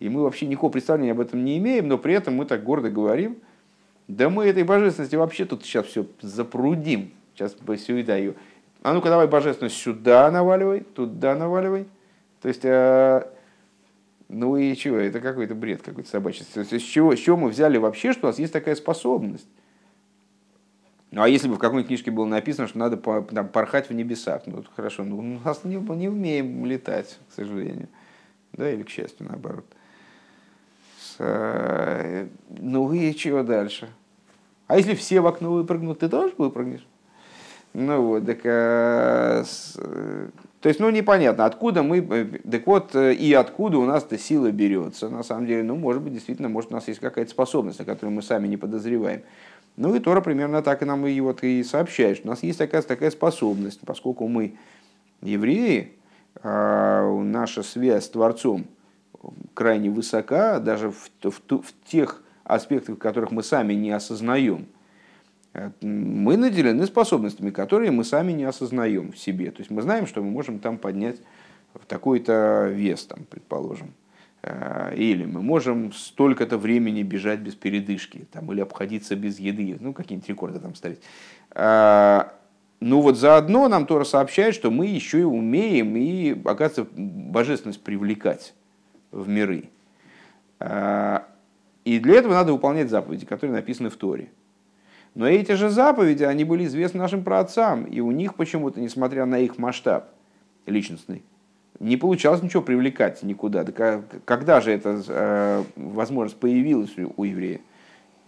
И 0.00 0.08
мы 0.08 0.22
вообще 0.22 0.46
никакого 0.46 0.72
представления 0.72 1.12
об 1.12 1.20
этом 1.20 1.44
не 1.44 1.58
имеем, 1.58 1.86
но 1.86 1.98
при 1.98 2.14
этом 2.14 2.34
мы 2.34 2.46
так 2.46 2.64
гордо 2.64 2.90
говорим, 2.90 3.36
да 4.08 4.28
мы 4.28 4.46
этой 4.46 4.64
божественности 4.64 5.14
вообще 5.14 5.44
тут 5.44 5.62
сейчас 5.62 5.86
все 5.86 6.06
запрудим. 6.20 7.12
Сейчас 7.34 7.54
сюда 7.84 8.16
ее. 8.16 8.34
А 8.82 8.92
ну-ка 8.94 9.08
давай 9.08 9.28
божественность 9.28 9.76
сюда 9.76 10.30
наваливай, 10.30 10.80
туда 10.80 11.36
наваливай. 11.36 11.86
То 12.40 12.48
есть, 12.48 12.64
э, 12.64 13.26
ну 14.28 14.56
и 14.56 14.74
чего, 14.74 14.96
это 14.96 15.20
какой-то 15.20 15.54
бред 15.54 15.82
какой-то 15.82 16.08
собачий. 16.08 16.46
То 16.52 16.60
есть, 16.60 16.72
с 16.72 16.82
чего, 16.82 17.14
с 17.14 17.18
чего 17.18 17.36
мы 17.36 17.50
взяли 17.50 17.76
вообще, 17.76 18.12
что 18.12 18.26
у 18.26 18.30
нас 18.30 18.38
есть 18.38 18.52
такая 18.52 18.74
способность? 18.74 19.46
Ну 21.10 21.22
а 21.22 21.28
если 21.28 21.48
бы 21.48 21.56
в 21.56 21.58
какой-нибудь 21.58 21.88
книжке 21.88 22.10
было 22.10 22.24
написано, 22.24 22.68
что 22.68 22.78
надо 22.78 22.96
там, 22.96 23.48
порхать 23.48 23.90
в 23.90 23.92
небесах, 23.92 24.42
ну 24.46 24.64
хорошо, 24.74 25.04
ну, 25.04 25.18
у 25.18 25.22
нас 25.22 25.64
не, 25.64 25.76
не 25.76 26.08
умеем 26.08 26.64
летать, 26.64 27.18
к 27.28 27.32
сожалению. 27.34 27.88
Да, 28.52 28.70
или 28.70 28.82
к 28.82 28.88
счастью, 28.88 29.26
наоборот. 29.28 29.66
Э, 31.22 32.26
ну 32.48 32.92
и 32.94 33.14
чего 33.14 33.42
дальше? 33.42 33.90
А 34.68 34.78
если 34.78 34.94
все 34.94 35.20
в 35.20 35.26
окно 35.26 35.52
выпрыгнут, 35.52 35.98
ты 35.98 36.08
тоже 36.08 36.32
выпрыгнешь? 36.38 36.86
Ну 37.74 38.02
вот, 38.02 38.26
так, 38.26 38.38
а, 38.44 39.42
с, 39.44 39.74
то 40.60 40.68
есть, 40.68 40.80
ну 40.80 40.88
непонятно, 40.88 41.44
откуда 41.44 41.82
мы, 41.82 41.98
э, 41.98 42.24
так 42.50 42.66
вот, 42.66 42.96
и 42.96 43.34
откуда 43.34 43.78
у 43.78 43.84
нас 43.84 44.04
эта 44.04 44.16
сила 44.16 44.50
берется, 44.50 45.10
на 45.10 45.22
самом 45.22 45.46
деле, 45.46 45.62
ну, 45.62 45.76
может 45.76 46.02
быть, 46.02 46.14
действительно, 46.14 46.48
может, 46.48 46.70
у 46.70 46.74
нас 46.74 46.88
есть 46.88 47.00
какая-то 47.00 47.30
способность, 47.30 47.80
о 47.80 47.84
которой 47.84 48.08
мы 48.08 48.22
сами 48.22 48.48
не 48.48 48.56
подозреваем. 48.56 49.20
Ну 49.76 49.94
и 49.94 50.00
Тора 50.00 50.22
примерно 50.22 50.62
так 50.62 50.80
и 50.80 50.86
нам 50.86 51.06
и, 51.06 51.20
вот, 51.20 51.42
и 51.42 51.62
сообщает, 51.62 52.16
что 52.16 52.28
у 52.28 52.30
нас 52.30 52.42
есть 52.42 52.58
такая, 52.58 52.80
такая 52.80 53.10
способность, 53.10 53.80
поскольку 53.84 54.26
мы 54.26 54.56
евреи, 55.20 55.92
а 56.42 57.04
наша 57.22 57.62
связь 57.62 58.06
с 58.06 58.08
Творцом 58.08 58.64
крайне 59.54 59.90
высока, 59.90 60.58
даже 60.60 60.90
в, 60.90 61.10
в, 61.22 61.40
в 61.48 61.74
тех 61.84 62.22
аспектах, 62.44 62.98
которых 62.98 63.30
мы 63.30 63.42
сами 63.42 63.74
не 63.74 63.90
осознаем. 63.90 64.66
Мы 65.80 66.36
наделены 66.36 66.86
способностями, 66.86 67.50
которые 67.50 67.90
мы 67.90 68.04
сами 68.04 68.32
не 68.32 68.44
осознаем 68.44 69.12
в 69.12 69.18
себе. 69.18 69.50
То 69.50 69.60
есть 69.60 69.70
мы 69.70 69.82
знаем, 69.82 70.06
что 70.06 70.22
мы 70.22 70.30
можем 70.30 70.60
там 70.60 70.78
поднять 70.78 71.16
такой-то 71.88 72.68
вес, 72.68 73.04
там, 73.06 73.24
предположим. 73.28 73.92
Э, 74.42 74.94
или 74.94 75.24
мы 75.24 75.42
можем 75.42 75.92
столько-то 75.92 76.56
времени 76.56 77.02
бежать 77.02 77.40
без 77.40 77.54
передышки, 77.54 78.26
там, 78.32 78.50
или 78.52 78.60
обходиться 78.60 79.16
без 79.16 79.38
еды, 79.38 79.76
ну, 79.80 79.92
какие-нибудь 79.92 80.28
рекорды 80.28 80.60
там 80.60 80.74
ставить. 80.74 81.00
Э, 81.50 82.22
ну 82.80 83.02
вот 83.02 83.18
заодно 83.18 83.68
нам 83.68 83.86
Тора 83.86 84.04
сообщает, 84.04 84.54
что 84.54 84.70
мы 84.70 84.86
еще 84.86 85.20
и 85.20 85.24
умеем 85.24 85.96
и, 85.96 86.30
оказывается, 86.44 86.86
божественность 86.94 87.82
привлекать 87.82 88.54
в 89.12 89.28
миры. 89.28 89.70
Э, 90.58 91.20
и 91.84 91.98
для 91.98 92.16
этого 92.16 92.34
надо 92.34 92.52
выполнять 92.52 92.90
заповеди, 92.90 93.26
которые 93.26 93.56
написаны 93.56 93.90
в 93.90 93.96
Торе. 93.96 94.30
Но 95.14 95.28
эти 95.28 95.52
же 95.52 95.70
заповеди, 95.70 96.22
они 96.22 96.44
были 96.44 96.64
известны 96.66 97.00
нашим 97.00 97.24
праотцам, 97.24 97.84
и 97.84 98.00
у 98.00 98.10
них 98.10 98.34
почему-то, 98.34 98.80
несмотря 98.80 99.26
на 99.26 99.38
их 99.38 99.58
масштаб 99.58 100.10
личностный, 100.66 101.24
не 101.80 101.96
получалось 101.96 102.42
ничего 102.42 102.62
привлекать 102.62 103.22
никуда. 103.22 103.64
Так, 103.64 104.04
когда 104.24 104.60
же 104.60 104.70
эта 104.70 105.02
э, 105.08 105.64
возможность 105.76 106.38
появилась 106.38 106.94
у 107.16 107.24
еврея? 107.24 107.60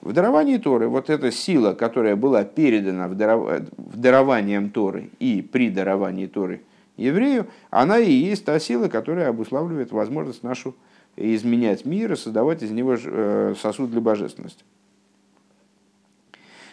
В 0.01 0.13
даровании 0.13 0.57
Торы 0.57 0.89
вот 0.89 1.11
эта 1.11 1.31
сила, 1.31 1.75
которая 1.75 2.17
была 2.17 2.43
передана 2.43 3.07
в, 3.07 3.15
даров... 3.15 3.61
в 3.77 4.01
дарованием 4.01 4.71
Торы 4.71 5.11
и 5.21 5.43
при 5.43 5.71
даровании 5.71 6.27
Торы 6.27 6.63
еврею, 7.03 7.47
она 7.71 7.99
и 7.99 8.11
есть 8.11 8.45
та 8.45 8.59
сила, 8.59 8.89
которая 8.89 9.29
обуславливает 9.29 9.93
возможность 9.93 10.43
нашу 10.43 10.75
изменять 11.17 11.85
мир 11.85 12.13
и 12.13 12.17
создавать 12.17 12.63
из 12.63 12.71
него 12.71 12.97
э, 12.97 13.55
сосуд 13.61 13.91
для 13.91 14.01
божественности. 14.01 14.65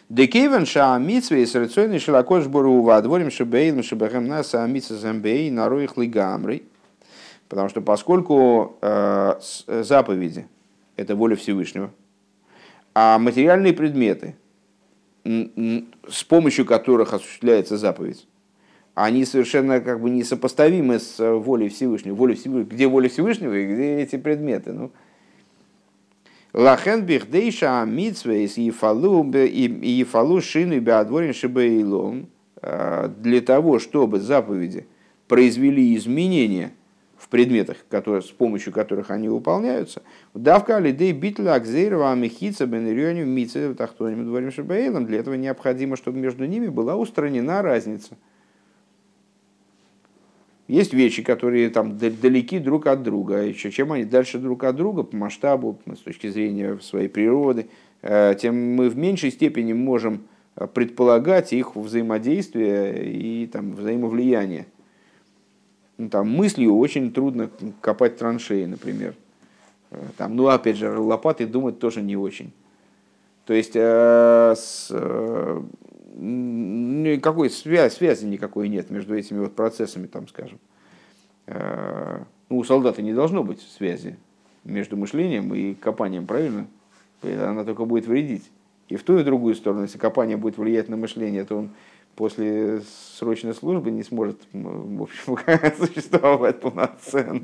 Декейвен 0.09 0.65
ша 0.65 0.97
митсве 0.97 1.45
с 1.45 1.53
рацойный 1.53 1.99
шелакош 1.99 2.47
бору 2.47 2.81
вадворим 2.81 3.29
шебейлм 3.29 3.83
шебехем 3.83 4.27
наса 4.27 4.65
митса 4.65 4.97
замбей 4.97 5.51
нароих 5.51 5.97
лигамрей. 5.97 6.63
Потому 7.47 7.69
что 7.69 7.81
поскольку 7.81 8.77
э, 8.81 9.39
заповеди– 9.67 10.47
это 10.95 11.15
воля 11.15 11.35
Всевышнего, 11.35 11.91
а 12.93 13.17
материальные 13.17 13.73
предметы, 13.73 14.35
с 15.23 16.23
помощью 16.27 16.65
которых 16.65 17.13
осуществляется 17.13 17.77
заповедь, 17.77 18.27
они 19.05 19.23
совершенно 19.23 19.79
как 19.79 20.01
бы 20.01 20.09
несопоставимы 20.09 20.99
с 20.99 21.17
волей 21.19 21.69
Всевышнего. 21.69 22.15
Воля 22.15 22.35
Всевышнего. 22.35 22.69
Где 22.69 22.85
воля 22.85 23.07
Всевышнего 23.07 23.53
и 23.53 23.73
где 23.73 23.99
эти 24.01 24.17
предметы? 24.17 24.73
Ну, 24.73 24.91
Лахен 26.51 27.05
бихдейша 27.05 27.85
митсвейс 27.87 28.57
и 28.57 28.63
ефалу 28.63 30.41
шину 30.41 30.81
беадворин 30.81 31.33
шибейлом 31.33 32.27
для 32.61 33.39
того, 33.39 33.79
чтобы 33.79 34.19
заповеди 34.19 34.85
произвели 35.29 35.95
изменения 35.95 36.73
в 37.17 37.29
предметах, 37.29 37.77
которые, 37.89 38.21
с 38.21 38.31
помощью 38.31 38.73
которых 38.73 39.11
они 39.11 39.29
выполняются. 39.29 40.01
Давка 40.33 40.75
алидей 40.75 41.13
битля 41.13 41.53
акзейрова 41.53 42.11
амихица 42.11 42.65
бенерионим 42.65 43.29
митце 43.29 43.73
тахтоним 43.75 44.25
дворим 44.25 44.51
шибейлом. 44.51 45.05
Для 45.05 45.19
этого 45.19 45.35
необходимо, 45.35 45.95
чтобы 45.95 46.19
между 46.19 46.43
ними 46.43 46.67
была 46.67 46.97
устранена 46.97 47.61
разница– 47.61 48.17
есть 50.69 50.93
вещи, 50.93 51.23
которые 51.23 51.71
там 51.71 51.97
далеки 51.97 52.59
друг 52.59 52.85
от 52.85 53.01
друга. 53.01 53.39
А 53.39 53.41
еще 53.41 53.71
чем 53.71 53.91
они 53.91 54.05
дальше 54.05 54.37
друг 54.37 54.63
от 54.63 54.75
друга 54.75 55.01
по 55.01 55.15
масштабу, 55.15 55.79
с 55.87 55.99
точки 55.99 56.27
зрения 56.27 56.77
своей 56.79 57.09
природы, 57.09 57.67
э, 58.03 58.35
тем 58.39 58.75
мы 58.75 58.89
в 58.89 58.95
меньшей 58.95 59.31
степени 59.31 59.73
можем 59.73 60.21
э, 60.55 60.67
предполагать 60.67 61.53
их 61.53 61.75
взаимодействие 61.75 63.11
и 63.11 63.47
там, 63.47 63.73
взаимовлияние. 63.73 64.67
Ну, 65.97 66.07
там, 66.07 66.29
мыслью 66.29 66.77
очень 66.77 67.11
трудно 67.11 67.49
копать 67.81 68.17
траншеи, 68.17 68.65
например. 68.65 69.15
Э, 69.89 69.97
там, 70.17 70.35
ну, 70.35 70.49
опять 70.49 70.77
же, 70.77 70.95
лопатой 70.95 71.47
думать 71.47 71.79
тоже 71.79 72.03
не 72.03 72.15
очень. 72.15 72.51
То 73.45 73.53
есть, 73.55 73.71
э, 73.73 74.53
с, 74.55 74.89
э, 74.91 75.61
никакой 76.19 77.49
связи, 77.49 77.93
связи 77.93 78.25
никакой 78.25 78.69
нет 78.69 78.89
между 78.89 79.15
этими 79.15 79.39
вот 79.39 79.55
процессами, 79.55 80.07
там, 80.07 80.27
скажем. 80.27 80.59
Э, 81.47 82.23
ну, 82.49 82.57
у 82.57 82.63
солдата 82.63 83.01
не 83.01 83.13
должно 83.13 83.43
быть 83.43 83.61
связи 83.61 84.17
между 84.63 84.97
мышлением 84.97 85.53
и 85.53 85.73
копанием, 85.73 86.25
правильно? 86.25 86.67
Она 87.23 87.63
только 87.63 87.85
будет 87.85 88.07
вредить. 88.07 88.49
И 88.87 88.95
в 88.95 89.03
ту 89.03 89.17
и 89.17 89.21
в 89.21 89.25
другую 89.25 89.55
сторону, 89.55 89.83
если 89.83 89.97
копание 89.97 90.37
будет 90.37 90.57
влиять 90.57 90.89
на 90.89 90.97
мышление, 90.97 91.45
то 91.45 91.57
он 91.57 91.69
после 92.15 92.81
срочной 93.17 93.53
службы 93.53 93.91
не 93.91 94.03
сможет 94.03 94.41
в 94.51 95.03
общем, 95.03 95.37
существовать 95.85 96.59
полноценно. 96.59 97.43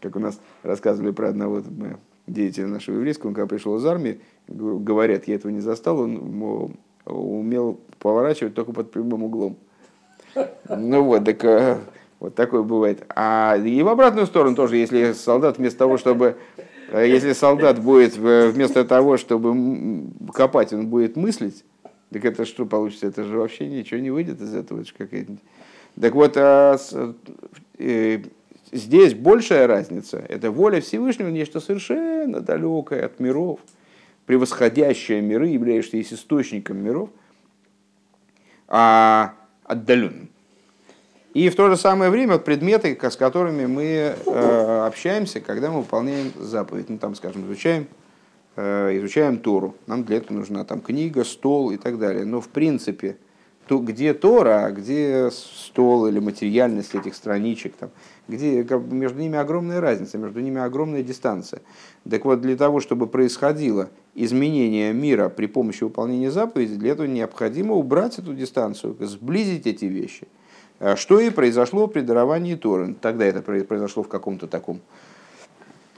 Как 0.00 0.16
у 0.16 0.18
нас 0.18 0.40
рассказывали 0.62 1.12
про 1.12 1.28
одного 1.28 1.62
деятеля 2.26 2.66
нашего 2.66 2.96
еврейского, 2.96 3.28
он 3.28 3.34
когда 3.34 3.46
пришел 3.46 3.76
из 3.76 3.86
армии, 3.86 4.20
говорят, 4.48 5.28
я 5.28 5.36
этого 5.36 5.52
не 5.52 5.60
застал, 5.60 6.00
он 6.00 6.76
умел 7.04 7.80
поворачивать 7.98 8.54
только 8.54 8.72
под 8.72 8.90
прямым 8.90 9.24
углом. 9.24 9.56
Ну 10.68 11.02
вот, 11.04 11.24
так 11.24 11.44
э, 11.44 11.78
вот 12.20 12.34
такое 12.34 12.62
бывает. 12.62 13.04
А 13.14 13.56
и 13.56 13.82
в 13.82 13.88
обратную 13.88 14.26
сторону 14.26 14.56
тоже, 14.56 14.76
если 14.76 15.12
солдат 15.12 15.58
вместо 15.58 15.78
того, 15.78 15.98
чтобы 15.98 16.36
э, 16.90 17.06
если 17.06 17.32
солдат 17.32 17.80
будет 17.80 18.16
вместо 18.16 18.84
того, 18.84 19.16
чтобы 19.16 20.06
копать, 20.32 20.72
он 20.72 20.88
будет 20.88 21.16
мыслить, 21.16 21.64
так 22.10 22.24
это 22.24 22.44
что 22.44 22.66
получится? 22.66 23.06
Это 23.06 23.24
же 23.24 23.38
вообще 23.38 23.66
ничего 23.66 24.00
не 24.00 24.10
выйдет 24.10 24.40
из 24.40 24.54
этого. 24.54 24.80
Это 24.80 24.90
какая-то... 24.96 25.32
Так 26.00 26.14
вот, 26.14 26.36
а 26.36 26.78
э, 27.78 28.18
здесь 28.70 29.14
большая 29.14 29.66
разница. 29.66 30.18
Это 30.28 30.50
воля 30.50 30.80
Всевышнего, 30.80 31.28
нечто 31.28 31.60
совершенно 31.60 32.40
далекое 32.40 33.06
от 33.06 33.20
миров 33.20 33.60
превосходящее 34.26 35.20
миры, 35.20 35.48
являющееся 35.48 36.14
источником 36.14 36.78
миров, 36.78 37.10
а 38.68 39.34
отдаленным. 39.64 40.28
И 41.34 41.48
в 41.48 41.56
то 41.56 41.70
же 41.70 41.76
самое 41.76 42.10
время 42.10 42.38
предметы, 42.38 42.98
с 43.00 43.16
которыми 43.16 43.64
мы 43.64 43.84
э, 43.84 44.84
общаемся, 44.86 45.40
когда 45.40 45.70
мы 45.70 45.78
выполняем 45.78 46.30
заповедь. 46.38 46.90
Ну, 46.90 46.98
там, 46.98 47.14
скажем, 47.14 47.46
изучаем, 47.46 47.86
э, 48.56 48.98
изучаем 48.98 49.38
Тору. 49.38 49.74
Нам 49.86 50.04
для 50.04 50.18
этого 50.18 50.38
нужна 50.38 50.64
там 50.64 50.82
книга, 50.82 51.24
стол 51.24 51.70
и 51.70 51.78
так 51.78 51.98
далее. 51.98 52.26
Но 52.26 52.42
в 52.42 52.48
принципе, 52.48 53.16
то, 53.66 53.78
где 53.78 54.12
Тора, 54.12 54.66
а 54.66 54.70
где 54.72 55.30
стол 55.30 56.06
или 56.06 56.18
материальность 56.18 56.94
этих 56.94 57.14
страничек, 57.14 57.76
там, 57.76 57.90
где 58.28 58.64
между 58.90 59.18
ними 59.18 59.36
огромная 59.36 59.80
разница, 59.80 60.18
между 60.18 60.40
ними 60.40 60.60
огромная 60.60 61.02
дистанция. 61.02 61.60
Так 62.08 62.24
вот, 62.24 62.40
для 62.40 62.56
того, 62.56 62.80
чтобы 62.80 63.06
происходило 63.06 63.90
изменение 64.14 64.92
мира 64.92 65.28
при 65.28 65.46
помощи 65.46 65.84
выполнения 65.84 66.30
заповедей, 66.30 66.76
для 66.76 66.92
этого 66.92 67.06
необходимо 67.06 67.74
убрать 67.74 68.18
эту 68.18 68.34
дистанцию, 68.34 68.96
сблизить 69.00 69.66
эти 69.66 69.86
вещи. 69.86 70.28
А 70.78 70.96
что 70.96 71.20
и 71.20 71.30
произошло 71.30 71.86
при 71.86 72.00
даровании 72.00 72.54
Торы. 72.54 72.94
Тогда 73.00 73.24
это 73.24 73.42
произошло 73.42 74.02
в 74.02 74.08
каком-то 74.08 74.46
таком, 74.46 74.80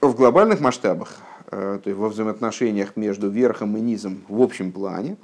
в 0.00 0.14
глобальных 0.14 0.60
масштабах, 0.60 1.16
э, 1.50 1.78
то 1.82 1.88
есть 1.88 1.98
во 1.98 2.08
взаимоотношениях 2.08 2.96
между 2.96 3.30
верхом 3.30 3.76
и 3.76 3.80
низом 3.80 4.22
в 4.28 4.42
общем 4.42 4.72
плане, 4.72 5.16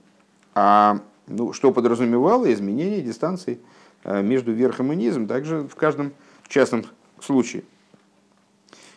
а 0.55 1.01
ну, 1.27 1.53
что 1.53 1.73
подразумевало 1.73 2.51
изменение 2.53 3.03
дистанции 3.03 3.61
э, 4.05 4.23
между 4.23 4.53
верхом 4.53 4.93
и 4.93 4.97
низом, 4.97 5.27
также 5.27 5.63
в 5.63 5.75
каждом 5.77 6.13
частном 6.51 6.85
случае. 7.21 7.63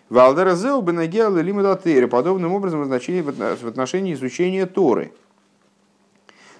Валдеразеу 0.09 0.81
бенагел 0.81 1.35
лимудатери 1.37 2.05
подобным 2.05 2.53
образом 2.53 2.83
в 2.83 3.67
отношении 3.67 4.13
изучения 4.13 4.65
Торы. 4.65 5.13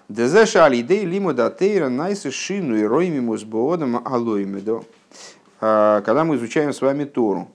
Дезеша 0.10 0.66
алидей 0.66 1.06
лимудатейра 1.06 1.90
найсы 1.90 2.32
шину 2.32 2.76
и 2.76 2.84
роймимус 2.84 3.44
боодам 3.44 4.06
алоимедо. 4.06 4.84
А, 5.62 6.02
когда 6.02 6.24
мы 6.24 6.36
изучаем 6.36 6.74
с 6.74 6.82
вами 6.82 7.06
Тору, 7.06 7.48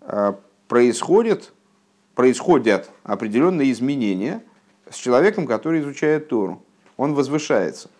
а, 0.00 0.38
происходит, 0.66 1.52
происходят 2.14 2.90
определенные 3.04 3.70
изменения 3.72 4.42
с 4.90 4.96
человеком, 4.96 5.46
который 5.46 5.80
изучает 5.80 6.28
Тору. 6.28 6.62
Он 6.96 7.14
возвышается. 7.14 7.90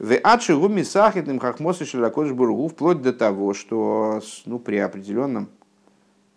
В 0.00 0.18
адши 0.24 0.56
гуми 0.56 0.82
сахитным 0.82 1.38
хахмосы 1.38 1.84
широкодж 1.84 2.32
бургу 2.32 2.68
вплоть 2.68 3.02
до 3.02 3.12
того, 3.12 3.52
что 3.52 4.22
ну, 4.46 4.58
при 4.58 4.78
определенном 4.78 5.50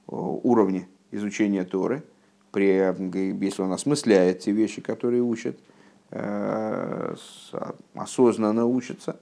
уровне 0.06 0.90
изучения 1.12 1.64
Торы, 1.64 2.04
при, 2.52 2.94
если 3.42 3.62
он 3.62 3.72
осмысляет 3.72 4.40
те 4.40 4.52
вещи, 4.52 4.82
которые 4.82 5.22
учат, 5.22 5.58
э, 6.12 7.16
осознанно 7.94 8.66
учится, 8.66 9.16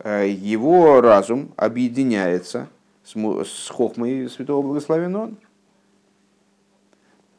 э, 0.00 0.28
его 0.28 1.00
разум 1.00 1.54
объединяется 1.56 2.68
с 3.06 3.70
хохмой 3.70 4.28
Святого 4.28 4.60
Благословен 4.60 5.16
Он. 5.16 5.38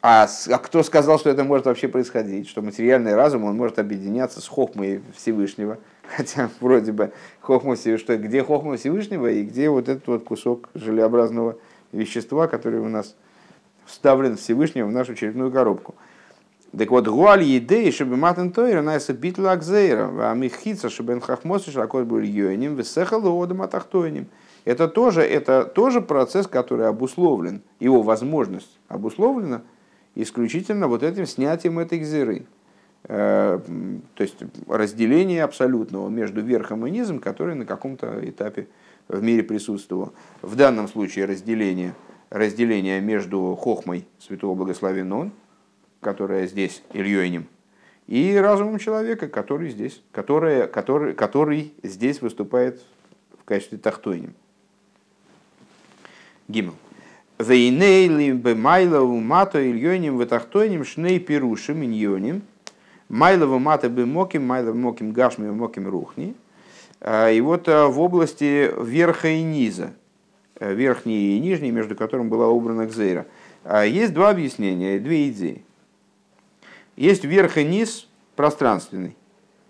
А, 0.02 0.28
а 0.48 0.58
кто 0.58 0.82
сказал, 0.82 1.20
что 1.20 1.30
это 1.30 1.44
может 1.44 1.68
вообще 1.68 1.88
происходить? 1.90 2.50
Что 2.50 2.64
материальный 2.64 3.14
разум 3.14 3.44
он 3.44 3.56
может 3.56 3.78
объединяться 3.78 4.42
с 4.42 4.48
хохмой 4.48 5.04
Всевышнего? 5.16 5.78
Хотя 6.16 6.50
вроде 6.60 6.92
бы 6.92 7.12
хохма 7.40 7.76
что 7.76 8.18
где 8.18 8.44
хохма 8.44 8.78
Всевышнего 8.78 9.28
и 9.28 9.44
где 9.44 9.70
вот 9.70 9.90
этот 9.90 10.08
вот 10.08 10.24
кусок 10.24 10.70
желеобразного 10.74 11.58
вещества, 11.92 12.48
который 12.48 12.80
у 12.80 12.88
нас 12.88 13.16
вставлен 13.86 14.38
Всевышнего 14.38 14.88
в 14.88 14.92
нашу 14.92 15.16
черепную 15.16 15.52
коробку. 15.52 15.96
Так 16.78 16.92
вот, 16.92 17.08
гуаль 17.08 17.44
едей, 17.44 17.92
чтобы 17.92 18.16
матен 18.16 18.52
тойра, 18.52 18.82
найса 18.84 19.14
битла 19.14 19.54
акзейра, 19.54 20.10
а 20.30 20.34
михица, 20.36 20.90
чтобы 20.90 21.14
он 21.14 21.22
хахмосы 21.22 21.72
шакот 21.72 22.06
был 22.06 22.20
йоним, 22.20 22.76
весехал 22.76 23.42
одам 23.42 23.64
атахтойним. 23.64 24.28
Это 24.66 24.88
тоже, 24.88 25.22
это 25.22 25.64
тоже 25.64 26.02
процесс, 26.02 26.46
который 26.46 26.88
обусловлен, 26.88 27.64
его 27.80 28.04
возможность 28.04 28.78
обусловлена 28.88 29.64
исключительно 30.14 30.88
вот 30.88 31.02
этим 31.02 31.26
снятием 31.26 31.80
этой 31.80 32.00
гзеры. 32.00 32.46
Э, 33.04 33.60
то 34.16 34.22
есть 34.24 34.38
разделение 34.68 35.44
абсолютного 35.44 36.10
между 36.10 36.42
верхом 36.42 36.86
и 36.86 36.92
низом, 36.92 37.20
которое 37.20 37.56
на 37.56 37.66
каком-то 37.66 38.20
этапе 38.24 38.68
в 39.08 39.22
мире 39.24 39.44
присутствовало. 39.44 40.14
В 40.42 40.56
данном 40.56 40.88
случае 40.88 41.26
разделение, 41.26 41.94
разделение 42.30 43.02
между 43.02 43.56
хохмой 43.56 44.08
святого 44.20 44.56
благословен 44.56 45.12
он, 45.14 45.32
которая 46.02 46.48
здесь 46.48 46.84
Ильёйним, 46.94 47.48
и 48.08 48.36
разумом 48.36 48.80
человека, 48.80 49.28
который 49.28 49.70
здесь, 49.70 50.02
который, 50.12 50.68
который, 50.68 51.14
который 51.14 51.74
здесь 51.84 52.22
выступает 52.22 52.82
в 53.40 53.44
качестве 53.44 53.78
тахтойним. 53.78 54.34
Гимл. 56.48 56.74
Вейнейли 57.38 58.32
бемайлову 58.32 59.20
мато 59.20 59.72
ильоним 59.72 60.18
ватахтойним 60.18 60.84
шней 60.84 61.20
пирушим 61.20 61.86
иньоним. 61.86 62.42
Майлову 63.10 63.58
мата 63.58 63.90
бемоким, 63.90 64.46
майлову 64.46 64.78
моким 64.78 65.12
гашми 65.12 65.50
моким 65.50 65.88
рухни. 65.88 66.36
А, 67.02 67.32
и 67.32 67.42
вот 67.42 67.68
а, 67.68 67.88
в 67.88 68.00
области 68.00 68.72
верха 68.84 69.30
и 69.30 69.42
низа, 69.42 69.94
э, 70.60 70.74
верхний 70.74 71.38
и 71.38 71.40
нижний, 71.40 71.72
между 71.72 71.96
которым 71.96 72.30
была 72.30 72.50
убрана 72.50 72.86
Гзейра, 72.86 73.26
а, 73.64 73.84
есть 73.84 74.14
два 74.14 74.30
объяснения, 74.30 75.00
две 75.00 75.30
идеи. 75.30 75.64
Есть 76.96 77.24
верх 77.24 77.58
и 77.58 77.64
низ 77.64 78.08
пространственный. 78.36 79.16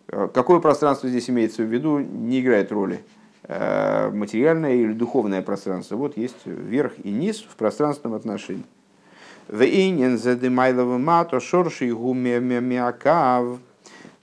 Какое 0.07 0.59
пространство 0.59 1.07
здесь 1.07 1.29
имеется 1.29 1.61
в 1.61 1.67
виду, 1.67 1.99
не 1.99 2.41
играет 2.41 2.71
роли. 2.71 3.03
Материальное 3.47 4.73
или 4.73 4.93
духовное 4.93 5.43
пространство. 5.43 5.97
Вот 5.97 6.17
есть 6.17 6.37
верх 6.45 6.93
и 7.03 7.11
низ 7.11 7.45
в 7.47 7.55
пространственном 7.55 8.15
отношении. 8.15 8.63
Вейнин 9.49 10.17
задымайлова 10.17 10.97
мато 10.97 11.39
шорши 11.39 11.91
гумемякав. 11.91 13.59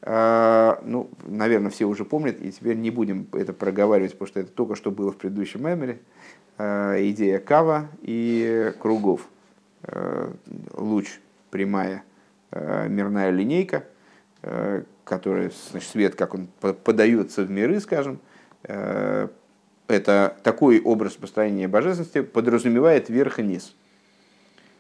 Ну, 0.03 1.11
наверное, 1.27 1.71
все 1.71 1.85
уже 1.85 2.05
помнят, 2.05 2.41
и 2.41 2.53
теперь 2.53 2.77
не 2.77 2.91
будем 2.91 3.27
это 3.33 3.53
проговаривать, 3.53 4.13
потому 4.13 4.29
что 4.29 4.41
это 4.41 4.51
только 4.53 4.77
что 4.77 4.91
было 4.91 5.11
в 5.13 5.17
предыдущем 5.17 5.65
меморе. 5.67 5.99
Идея 6.59 7.39
кава 7.39 7.89
и 8.03 8.73
кругов. 8.81 9.27
Луч, 10.75 11.21
прямая 11.51 12.05
мирная 12.53 13.31
линейка– 13.31 13.85
который, 15.05 15.51
значит, 15.71 15.91
свет, 15.91 16.15
как 16.15 16.35
он 16.35 16.49
подается 16.61 17.43
в 17.43 17.51
миры, 17.51 17.81
скажем, 17.81 18.21
это 18.63 20.37
такой 20.43 20.81
образ 20.81 21.13
построения 21.15 21.69
божественности 21.69 22.23
подразумевает 22.23 23.09
верх 23.09 23.39
и 23.39 23.43
низ. 23.43 23.75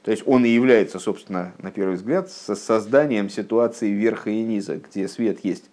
То 0.06 0.12
есть 0.12 0.22
он 0.24 0.44
и 0.44 0.48
является, 0.48 0.98
собственно, 0.98 1.52
на 1.58 1.70
первый 1.70 1.96
взгляд, 1.96 2.30
созданием 2.30 3.28
ситуации 3.28 3.90
верха 3.90 4.30
и 4.30 4.40
низа, 4.42 4.76
где 4.76 5.08
свет 5.08 5.44
есть 5.44 5.64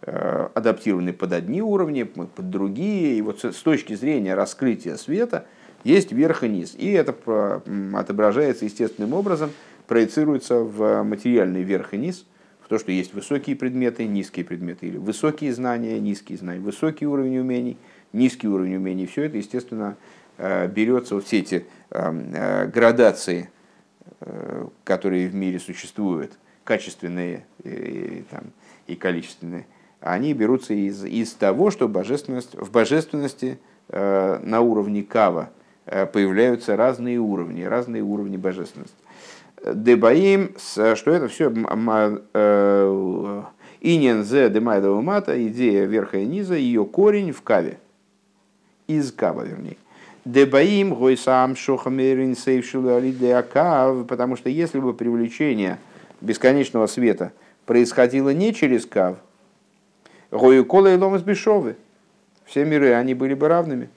э, 0.00 0.48
адаптированный 0.54 1.12
под 1.12 1.34
одни 1.34 1.60
уровни, 1.60 2.02
под 2.02 2.48
другие. 2.50 3.18
И 3.18 3.22
вот 3.22 3.44
с 3.44 3.62
точки 3.62 3.94
зрения 3.94 4.34
раскрытия 4.34 4.96
света 4.96 5.46
есть 5.84 6.10
верх 6.10 6.42
и 6.42 6.48
низ. 6.48 6.74
И 6.74 6.90
это 6.92 7.14
отображается 7.94 8.64
естественным 8.64 9.12
образом, 9.12 9.50
проецируется 9.86 10.60
в 10.60 11.04
материальный 11.04 11.62
верх 11.62 11.94
и 11.94 11.98
низ– 11.98 12.26
в 12.64 12.68
то, 12.68 12.78
что 12.78 12.92
есть 12.92 13.12
высокие 13.12 13.56
предметы, 13.56 14.06
низкие 14.06 14.44
предметы, 14.44 14.86
или 14.86 14.96
высокие 14.96 15.52
знания, 15.52 16.00
низкие 16.00 16.38
знания, 16.38 16.60
высокий 16.60 17.06
уровень 17.06 17.38
умений, 17.38 17.76
низкий 18.14 18.48
уровень 18.48 18.76
умений. 18.76 19.06
Все 19.06 19.24
это, 19.24 19.36
естественно, 19.36 19.96
э, 20.38 20.66
берется, 20.68 21.16
вот 21.16 21.26
все 21.26 21.40
эти 21.40 21.66
эм, 21.90 22.30
э, 22.32 22.66
градации, 22.68 23.50
которые 24.84 25.28
в 25.28 25.34
мире 25.34 25.58
существуют, 25.58 26.32
качественные 26.64 27.46
и, 27.62 28.24
там, 28.30 28.44
и 28.86 28.96
количественные, 28.96 29.66
они 30.00 30.34
берутся 30.34 30.74
из, 30.74 31.04
из 31.04 31.32
того, 31.32 31.70
что 31.70 31.88
божественность, 31.88 32.54
в 32.54 32.70
божественности 32.70 33.58
на 33.88 34.60
уровне 34.60 35.02
кава 35.02 35.50
появляются 35.84 36.76
разные 36.76 37.18
уровни, 37.18 37.62
разные 37.62 38.02
уровни 38.02 38.36
божественности. 38.36 38.96
Дебаим, 39.64 40.54
что 40.58 41.10
это 41.10 41.28
все 41.28 41.50
э, 42.34 43.42
инин 43.80 44.24
зе 44.24 44.50
демайдова 44.50 45.00
мата, 45.00 45.48
идея 45.48 45.86
верха 45.86 46.18
и 46.18 46.26
низа, 46.26 46.54
ее 46.54 46.84
корень 46.84 47.32
в 47.32 47.40
каве. 47.40 47.78
Из 48.86 49.10
кава, 49.10 49.42
вернее. 49.42 49.78
Дебаим 50.24 50.94
гойсам 50.94 51.54
шохамерин 51.54 52.34
сейвшилуалидеакав, 52.34 54.06
потому 54.06 54.36
что 54.36 54.48
если 54.48 54.78
бы 54.78 54.94
привлечение 54.94 55.78
бесконечного 56.22 56.86
света 56.86 57.32
происходило 57.66 58.30
не 58.32 58.54
через 58.54 58.86
кав, 58.86 59.18
гою 60.30 60.64
кола 60.64 60.94
и 60.94 60.96
ломас 60.96 61.22
бешовы, 61.22 61.76
все 62.46 62.64
миры, 62.64 62.94
они 62.94 63.12
были 63.12 63.34
бы 63.34 63.48
равными. 63.48 63.90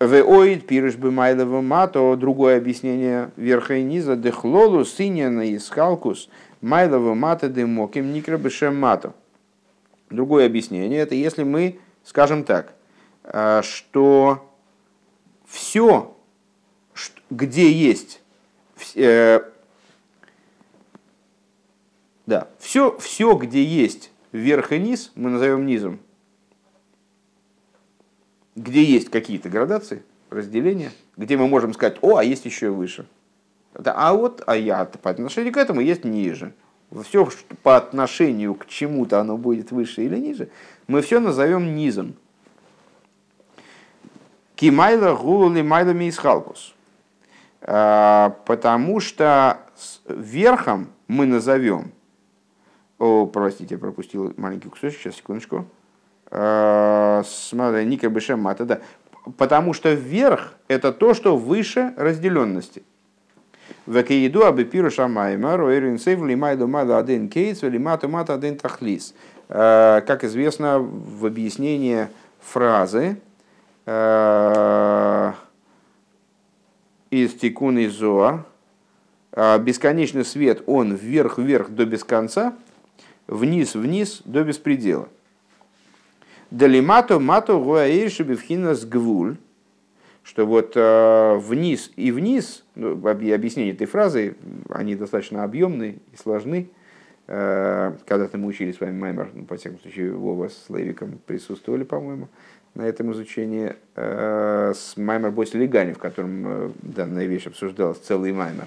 Веоид 0.00 0.66
пирыш 0.66 0.96
бы 0.96 1.10
майлова 1.10 1.60
мато, 1.60 2.14
другое 2.16 2.58
объяснение 2.58 3.30
верха 3.36 3.76
и 3.76 3.82
низа, 3.82 4.16
дехлолу 4.16 4.84
синьяна 4.84 5.42
и 5.42 5.58
скалкус, 5.58 6.28
майлова 6.60 7.14
мата 7.14 7.48
демоким 7.48 8.12
никра 8.12 8.36
бешем 8.36 8.78
мато. 8.78 9.14
Другое 10.10 10.44
объяснение, 10.44 10.98
это 10.98 11.14
если 11.14 11.42
мы 11.42 11.78
скажем 12.04 12.44
так, 12.44 12.74
что 13.24 14.52
все, 15.46 16.16
где 17.30 17.70
есть, 17.70 18.20
э, 18.94 19.40
да, 22.26 22.48
все, 22.58 22.98
все, 22.98 23.34
где 23.34 23.62
есть 23.62 24.10
верх 24.32 24.72
и 24.72 24.78
низ, 24.78 25.12
мы 25.14 25.30
назовем 25.30 25.66
низом, 25.66 26.00
где 28.56 28.82
есть 28.82 29.10
какие-то 29.10 29.48
градации, 29.48 30.02
разделения, 30.30 30.92
где 31.16 31.36
мы 31.36 31.48
можем 31.48 31.74
сказать, 31.74 31.98
о, 32.00 32.16
а 32.16 32.24
есть 32.24 32.44
еще 32.44 32.70
выше. 32.70 33.06
А 33.74 34.14
вот, 34.14 34.42
а 34.46 34.56
я 34.56 34.84
по 34.84 35.10
отношению 35.10 35.52
к 35.52 35.56
этому 35.56 35.80
есть 35.80 36.04
ниже. 36.04 36.54
Все 37.04 37.28
что 37.30 37.56
по 37.62 37.76
отношению 37.76 38.54
к 38.54 38.66
чему-то 38.66 39.18
оно 39.18 39.38
будет 39.38 39.70
выше 39.70 40.04
или 40.04 40.16
ниже, 40.18 40.50
мы 40.88 41.00
все 41.00 41.20
назовем 41.20 41.74
низом. 41.74 42.16
Кимайла 44.62 45.16
гули 45.16 45.60
майла 45.60 45.90
мисхалкус. 45.90 46.72
А, 47.62 48.36
потому 48.46 49.00
что 49.00 49.58
верхом 50.06 50.86
мы 51.08 51.26
назовем, 51.26 51.90
о, 53.00 53.26
простите, 53.26 53.74
я 53.74 53.80
пропустил 53.80 54.32
маленький 54.36 54.68
кусочек, 54.68 55.00
сейчас, 55.00 55.16
секундочку. 55.16 55.66
Э, 56.30 57.24
смотри, 57.26 57.84
Ника 57.86 58.08
Бешем 58.08 58.38
Мата, 58.38 58.64
да. 58.64 58.80
Потому 59.36 59.72
что 59.72 59.92
вверх– 59.94 60.54
это 60.68 60.92
то, 60.92 61.12
что 61.14 61.36
выше 61.36 61.92
разделенности. 61.96 62.84
Векеиду 63.86 64.46
абипиру 64.46 64.92
шамайма, 64.92 65.56
роэрин 65.56 65.98
сейв 65.98 66.24
лимайду 66.24 66.68
мада 66.68 66.98
один 66.98 67.28
кейс, 67.28 67.62
лимату 67.62 68.08
мата 68.08 68.34
один 68.34 68.56
тахлис. 68.56 69.12
Э, 69.48 70.02
как 70.06 70.22
известно 70.22 70.78
в 70.78 71.26
объяснении 71.26 72.06
фразы 72.40 73.16
из 77.10 77.34
Тикун 77.34 77.78
и 77.78 77.88
Зоа, 77.88 78.46
бесконечный 79.34 80.24
свет, 80.24 80.62
он 80.66 80.94
вверх-вверх 80.94 81.70
до 81.70 81.84
без 81.84 82.04
конца, 82.04 82.54
вниз-вниз 83.26 84.22
до 84.24 84.44
беспредела. 84.44 85.08
Далимато 86.52 87.18
мато 87.18 87.54
гуаэйши 87.54 88.24
бифхинас 88.24 88.84
гвуль, 88.84 89.36
что 90.22 90.44
вот 90.44 90.72
э, 90.76 91.36
вниз 91.38 91.90
и 91.96 92.12
вниз, 92.12 92.64
ну, 92.74 92.92
объяснение 92.92 93.72
этой 93.72 93.86
фразы, 93.86 94.36
они 94.68 94.94
достаточно 94.94 95.44
объемны 95.44 95.98
и 96.12 96.16
сложны. 96.16 96.68
Э, 97.26 97.94
когда-то 98.06 98.36
мы 98.36 98.48
учили 98.48 98.72
с 98.72 98.80
вами 98.80 98.98
Маймер, 98.98 99.30
ну, 99.32 99.44
по 99.46 99.56
всяком 99.56 99.80
случае, 99.80 100.12
Вова 100.12 100.48
с 100.48 100.68
Левиком 100.68 101.18
присутствовали, 101.24 101.84
по-моему, 101.84 102.28
на 102.74 102.82
этом 102.82 103.12
изучении, 103.12 103.74
э, 103.96 104.72
с 104.74 104.96
Маймер 104.96 105.30
Боси 105.30 105.56
Легани, 105.56 105.92
в 105.92 105.98
котором 105.98 106.44
э, 106.46 106.70
данная 106.82 107.26
вещь 107.26 107.46
обсуждалась, 107.46 107.98
целый 107.98 108.32
Маймер. 108.32 108.66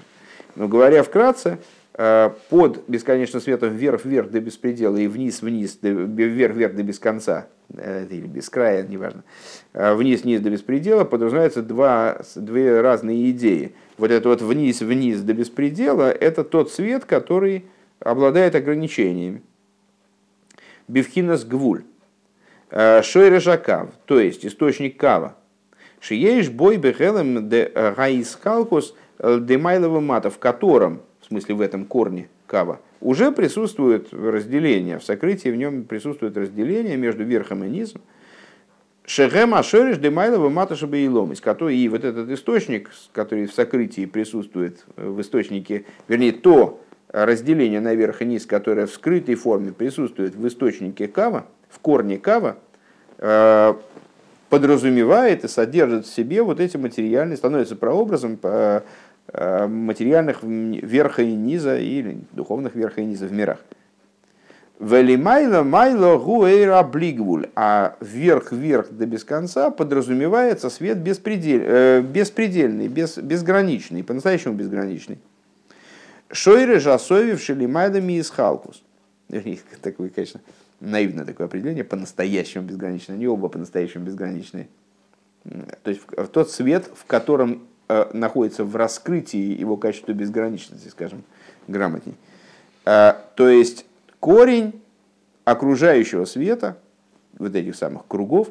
Но 0.54 0.68
говоря 0.68 1.02
вкратце, 1.02 1.58
э, 1.94 2.30
под 2.48 2.88
бесконечным 2.88 3.42
светом 3.42 3.74
вверх-вверх 3.74 4.30
до 4.30 4.40
беспредела 4.40 4.96
и 4.96 5.08
вниз-вниз, 5.08 5.78
вверх-вверх 5.82 6.76
до 6.76 6.82
без 6.82 6.98
конца, 6.98 7.48
или 7.74 8.26
без 8.26 8.48
края, 8.48 8.86
неважно, 8.86 9.24
вниз-вниз 9.72 10.40
до 10.40 10.50
беспредела, 10.50 11.02
подразумеваются 11.02 11.62
два, 11.62 12.20
две 12.36 12.80
разные 12.80 13.32
идеи. 13.32 13.74
Вот 13.98 14.12
это 14.12 14.28
вот 14.28 14.40
вниз-вниз 14.40 15.20
до 15.22 15.34
беспредела, 15.34 16.12
это 16.12 16.44
тот 16.44 16.70
свет, 16.70 17.06
который 17.06 17.64
обладает 17.98 18.54
ограничениями. 18.54 19.42
Бифхинас 20.86 21.44
гвуль. 21.44 21.82
Э, 22.70 23.02
Шойра 23.02 23.40
жакав, 23.40 23.90
то 24.06 24.18
есть 24.18 24.44
источник 24.44 24.96
кава. 24.96 25.36
Шиеиш 26.00 26.50
бой 26.50 26.76
бехелем 26.76 27.48
де 27.48 27.70
гаискалкус 27.74 28.94
демайлова 29.18 30.00
мата, 30.00 30.30
в 30.30 30.38
котором, 30.38 31.00
в 31.20 31.26
смысле 31.26 31.54
в 31.54 31.60
этом 31.60 31.84
корне 31.84 32.28
кава, 32.46 32.80
уже 33.00 33.30
присутствует 33.30 34.12
разделение, 34.12 34.98
в 34.98 35.04
сокрытии 35.04 35.48
в 35.48 35.56
нем 35.56 35.84
присутствует 35.84 36.36
разделение 36.36 36.96
между 36.96 37.24
верхом 37.24 37.64
и 37.64 37.68
низом. 37.68 38.02
Шехем 39.04 39.54
Ашериш 39.54 39.98
Демайлова 39.98 40.48
Маташаба 40.48 40.96
и 40.96 41.08
Ломис, 41.08 41.40
который 41.40 41.76
и 41.76 41.88
вот 41.88 42.04
этот 42.04 42.28
источник, 42.28 42.90
который 43.12 43.46
в 43.46 43.54
сокрытии 43.54 44.04
присутствует 44.06 44.84
в 44.96 45.20
источнике, 45.20 45.84
вернее, 46.08 46.32
то 46.32 46.80
разделение 47.08 47.80
на 47.80 47.94
верх 47.94 48.22
и 48.22 48.24
низ, 48.24 48.46
которое 48.46 48.86
в 48.86 48.90
скрытой 48.90 49.36
форме 49.36 49.72
присутствует 49.72 50.34
в 50.34 50.46
источнике 50.48 51.06
кава, 51.06 51.46
в 51.68 51.78
корне 51.80 52.18
кава, 52.18 52.56
э, 53.18 53.74
подразумевает 54.48 55.44
и 55.44 55.48
содержит 55.48 56.06
в 56.06 56.14
себе 56.14 56.42
вот 56.42 56.60
эти 56.60 56.76
материальные, 56.76 57.36
становится 57.36 57.76
прообразом 57.76 58.38
Э, 59.32 59.66
материальных 59.66 60.42
верха 60.44 61.22
и 61.22 61.34
низа 61.34 61.78
или 61.78 62.20
духовных 62.30 62.76
верха 62.76 63.00
и 63.00 63.04
низа 63.04 63.26
в 63.26 63.32
мирах. 63.32 63.58
Велимайла 64.78 65.62
майло 65.62 66.16
гуэйра 66.18 66.82
блигвуль, 66.84 67.48
а 67.56 67.96
вверх-вверх 68.00 68.92
до 68.92 69.06
без 69.06 69.24
конца 69.24 69.70
подразумевается 69.70 70.70
свет 70.70 70.98
беспредель, 70.98 71.62
э, 71.64 72.00
беспредельный, 72.02 72.86
без, 72.86 73.18
безграничный, 73.18 74.04
по-настоящему 74.04 74.54
безграничный. 74.54 75.18
Шойры 76.30 76.78
жасовив 76.78 77.42
шелимайдами 77.42 78.14
из 78.14 78.30
халкус. 78.30 78.84
такое, 79.82 80.08
конечно, 80.10 80.40
наивное 80.86 81.24
такое 81.24 81.46
определение, 81.46 81.84
по-настоящему 81.84 82.64
безграничное, 82.64 83.16
не 83.16 83.26
оба 83.26 83.48
по-настоящему 83.48 84.04
безграничные. 84.04 84.68
То 85.82 85.90
есть 85.90 86.02
в 86.08 86.28
тот 86.28 86.50
свет, 86.50 86.90
в 86.94 87.04
котором 87.06 87.66
э, 87.88 88.06
находится 88.12 88.64
в 88.64 88.74
раскрытии 88.76 89.58
его 89.58 89.76
качества 89.76 90.12
безграничности, 90.12 90.88
скажем, 90.88 91.24
грамотней. 91.68 92.14
Э, 92.84 93.14
то 93.34 93.48
есть 93.48 93.86
корень 94.20 94.80
окружающего 95.44 96.24
света, 96.24 96.78
вот 97.38 97.54
этих 97.54 97.76
самых 97.76 98.06
кругов, 98.06 98.48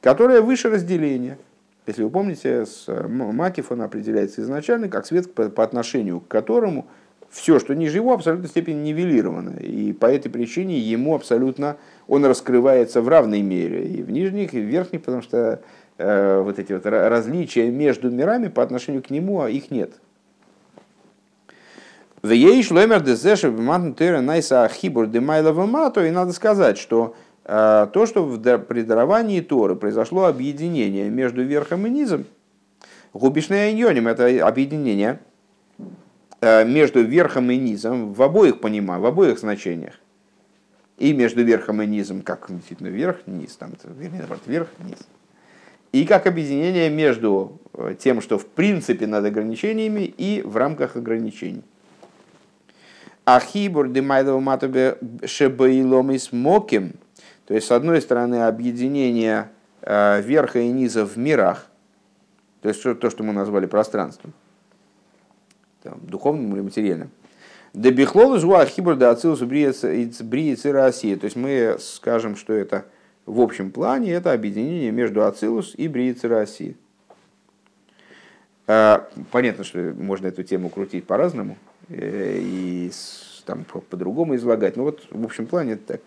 которое 0.00 0.40
выше 0.40 0.68
разделения. 0.68 1.38
Если 1.86 2.02
вы 2.02 2.10
помните, 2.10 2.66
с 2.66 2.86
Макиф 2.88 3.70
он 3.70 3.82
определяется 3.82 4.42
изначально 4.42 4.88
как 4.88 5.06
свет, 5.06 5.32
по, 5.34 5.48
по 5.50 5.62
отношению 5.62 6.20
к 6.20 6.28
которому 6.28 6.86
все, 7.34 7.58
что 7.58 7.74
ниже 7.74 7.96
его, 7.98 8.12
абсолютно 8.12 8.46
степени 8.46 8.76
нивелировано. 8.76 9.58
И 9.58 9.92
по 9.92 10.06
этой 10.06 10.30
причине 10.30 10.78
ему 10.78 11.16
абсолютно, 11.16 11.76
он 12.06 12.24
раскрывается 12.24 13.02
в 13.02 13.08
равной 13.08 13.42
мере 13.42 13.84
и 13.86 14.02
в 14.02 14.10
нижних, 14.12 14.54
и 14.54 14.60
в 14.60 14.64
верхних, 14.64 15.02
потому 15.02 15.20
что 15.20 15.60
э, 15.98 16.40
вот 16.40 16.60
эти 16.60 16.72
вот 16.72 16.86
различия 16.86 17.70
между 17.70 18.08
мирами 18.08 18.46
по 18.46 18.62
отношению 18.62 19.02
к 19.02 19.10
нему, 19.10 19.40
а 19.40 19.50
их 19.50 19.72
нет. 19.72 19.94
И 26.06 26.10
надо 26.12 26.32
сказать, 26.32 26.78
что 26.78 27.16
э, 27.44 27.88
то, 27.92 28.06
что 28.06 28.24
в, 28.24 28.58
при 28.58 28.82
даровании 28.82 29.40
Торы 29.40 29.74
произошло 29.74 30.26
объединение 30.26 31.10
между 31.10 31.42
верхом 31.42 31.84
и 31.88 31.90
низом, 31.90 32.26
губишное 33.12 33.72
иньоним, 33.72 34.06
это 34.06 34.46
объединение– 34.46 35.18
между 36.66 37.02
верхом 37.02 37.50
и 37.50 37.56
низом 37.56 38.12
в 38.12 38.22
обоих 38.22 38.60
понимаю, 38.60 39.00
в 39.00 39.06
обоих 39.06 39.38
значениях. 39.38 39.94
И 40.98 41.12
между 41.12 41.42
верхом 41.42 41.82
и 41.82 41.86
низом, 41.86 42.22
как 42.22 42.46
действительно 42.48 42.88
верх, 42.88 43.26
низ, 43.26 43.56
там, 43.56 43.72
вернее, 43.84 44.18
наоборот, 44.20 44.42
верх, 44.46 44.68
низ. 44.78 44.98
И 45.94 46.06
как 46.06 46.26
объединение 46.26 46.90
между 46.90 47.60
э, 47.72 47.94
тем, 47.98 48.20
что 48.20 48.36
в 48.36 48.46
принципе 48.46 49.06
над 49.06 49.24
ограничениями 49.24 50.02
и 50.02 50.42
в 50.42 50.56
рамках 50.56 50.96
ограничений. 50.96 51.62
Ахибур 53.24 53.88
демайдова 53.88 54.40
матабе 54.40 54.98
шебаилом 55.24 56.10
и 56.10 56.18
смоким. 56.18 56.94
То 57.46 57.54
есть, 57.54 57.68
с 57.68 57.70
одной 57.70 58.02
стороны, 58.02 58.42
объединение 58.42 59.50
э, 59.82 60.20
верха 60.20 60.58
и 60.58 60.68
низа 60.68 61.06
в 61.06 61.16
мирах, 61.16 61.70
то 62.60 62.68
есть 62.68 62.82
то, 62.82 63.10
что 63.10 63.22
мы 63.22 63.32
назвали 63.32 63.66
пространством, 63.66 64.32
там, 65.84 66.00
духовным 66.02 66.52
или 66.54 66.62
материальным. 66.62 67.10
Дебихлол 67.72 68.38
жуа 68.38 68.66
хибр 68.66 68.96
да 68.96 69.10
ацилус 69.10 69.40
бриец 69.40 69.84
и. 69.84 71.16
То 71.16 71.24
есть 71.24 71.36
мы 71.36 71.76
скажем, 71.78 72.34
что 72.34 72.52
это 72.52 72.84
в 73.26 73.40
общем 73.40 73.70
плане 73.70 74.12
это 74.12 74.32
объединение 74.32 74.90
между 74.90 75.24
Ацилус 75.24 75.74
и 75.76 75.88
Бриец 75.88 76.24
и 76.24 76.28
Россия. 76.28 76.74
А, 78.66 79.08
понятно, 79.30 79.64
что 79.64 79.78
можно 79.98 80.26
эту 80.26 80.42
тему 80.42 80.68
крутить 80.68 81.06
по-разному 81.06 81.56
э, 81.88 82.38
и 82.40 82.92
там 83.46 83.64
по-другому 83.64 84.36
излагать. 84.36 84.76
Но 84.76 84.84
вот 84.84 85.06
в 85.10 85.24
общем 85.24 85.46
плане 85.46 85.72
это 85.72 85.94
так. 85.94 86.00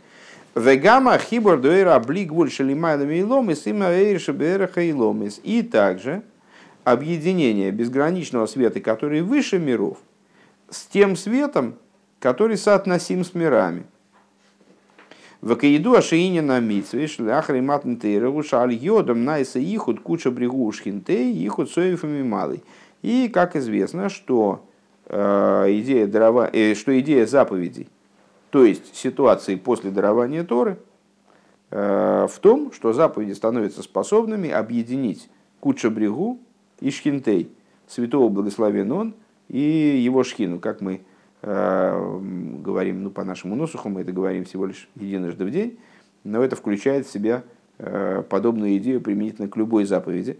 Вегама 0.55 1.17
хибор 1.17 1.59
дуэра 1.59 1.99
блигвуль 1.99 2.51
шалимайда 2.51 3.05
мейломис 3.05 3.67
и 3.67 3.73
маэйрша 3.73 4.33
бэрэха 4.33 4.81
И 4.81 5.61
также 5.61 6.23
объединение 6.91 7.71
безграничного 7.71 8.45
света, 8.45 8.79
который 8.79 9.21
выше 9.21 9.59
миров, 9.59 9.97
с 10.69 10.85
тем 10.85 11.17
светом, 11.17 11.75
который 12.19 12.55
соотносим 12.55 13.25
с 13.25 13.33
мирами. 13.33 13.83
В 15.41 15.53
Каиду 15.55 15.95
Ашиине 15.95 16.41
на 16.41 16.61
Митсве, 16.61 17.07
Шляхри 17.07 17.59
Матнтейру, 17.59 18.41
Шаль 18.41 18.73
Йодом, 18.73 19.25
Найса 19.25 19.59
Ихуд, 19.59 19.99
Куча 19.99 20.31
Бригушхинтей, 20.31 21.45
Ихуд 21.45 21.69
Соевами 21.69 22.23
Малый. 22.23 22.63
И, 23.01 23.27
как 23.27 23.57
известно, 23.57 24.07
что 24.07 24.65
э, 25.07 25.65
идея, 25.81 26.07
дарова, 26.07 26.49
э, 26.51 26.73
что 26.73 26.97
идея 27.01 27.25
заповедей, 27.25 27.89
то 28.49 28.63
есть 28.63 28.95
ситуации 28.95 29.55
после 29.55 29.91
дарования 29.91 30.45
Торы, 30.45 30.79
э, 31.69 32.27
в 32.31 32.39
том, 32.39 32.71
что 32.71 32.93
заповеди 32.93 33.33
становятся 33.33 33.83
способными 33.83 34.49
объединить 34.49 35.29
Куча 35.59 35.89
Бригу 35.89 36.39
и 36.79 36.91
Шхинтей, 36.91 37.51
святого 37.87 38.29
благословен 38.29 38.91
он 38.91 39.15
и 39.47 39.59
его 39.59 40.23
шхину, 40.23 40.59
как 40.59 40.81
мы 40.81 41.01
э, 41.41 42.19
говорим, 42.59 43.03
ну, 43.03 43.09
по 43.09 43.23
нашему 43.23 43.55
носуху, 43.55 43.89
мы 43.89 44.01
это 44.01 44.11
говорим 44.11 44.43
всего 44.45 44.65
лишь 44.65 44.89
единожды 44.95 45.45
в 45.45 45.51
день, 45.51 45.79
но 46.23 46.43
это 46.43 46.55
включает 46.55 47.07
в 47.07 47.11
себя 47.11 47.43
э, 47.77 48.23
подобную 48.29 48.77
идею 48.77 49.01
применительно 49.01 49.47
к 49.47 49.55
любой 49.55 49.85
заповеди, 49.85 50.37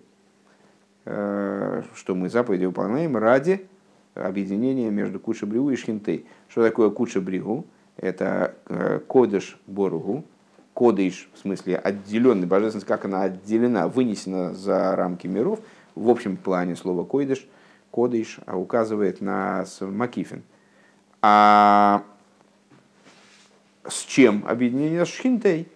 э, 1.05 1.83
что 1.95 2.15
мы 2.15 2.29
заповеди 2.29 2.65
выполняем 2.65 3.15
ради 3.15 3.65
объединения 4.13 4.89
между 4.89 5.19
Куча-Бригу 5.19 5.69
и 5.69 5.75
Шхинтей. 5.75 6.25
Что 6.49 6.63
такое 6.63 6.89
Куча-Бригу? 6.89 7.65
Это 7.95 8.55
э, 8.67 8.99
Кодыш 9.07 9.57
Боругу, 9.67 10.25
Кодыш, 10.73 11.29
в 11.33 11.39
смысле 11.39 11.77
отделенный, 11.77 12.45
божественность, 12.45 12.85
как 12.85 13.05
она 13.05 13.23
отделена, 13.23 13.88
вынесена 13.88 14.53
за 14.53 14.95
рамки 14.95 15.27
миров– 15.27 15.61
в 15.97 16.09
общем 16.09 16.37
плане 16.37 16.75
слово 16.75 17.03
койдыш, 17.03 17.47
кодыш 17.91 18.39
а 18.45 18.57
указывает 18.57 19.21
на 19.21 19.65
макифин. 19.81 20.43
А 21.21 22.03
с 23.85 24.03
чем 24.03 24.43
объединение 24.47 25.05
с 25.05 25.09
шхинтей? 25.09 25.67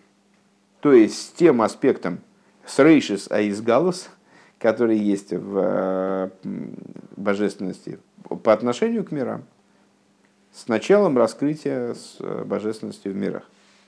То 0.82 0.94
есть 0.94 1.16
с 1.16 1.32
тем 1.32 1.62
аспектом 1.62 2.20
с 2.66 2.80
рейшис 2.80 3.30
аизгалус, 3.30 4.10
который 4.60 4.98
есть 4.98 5.32
в 5.32 5.58
э, 5.58 6.30
божественности 7.16 8.00
по 8.44 8.54
отношению 8.54 9.04
к 9.04 9.12
мирам, 9.12 9.44
с 10.54 10.68
началом 10.68 11.18
раскрытия 11.18 11.94
с 11.94 12.18
э, 12.20 12.44
божественности 12.46 13.08
в 13.08 13.16
мирах. 13.16 13.44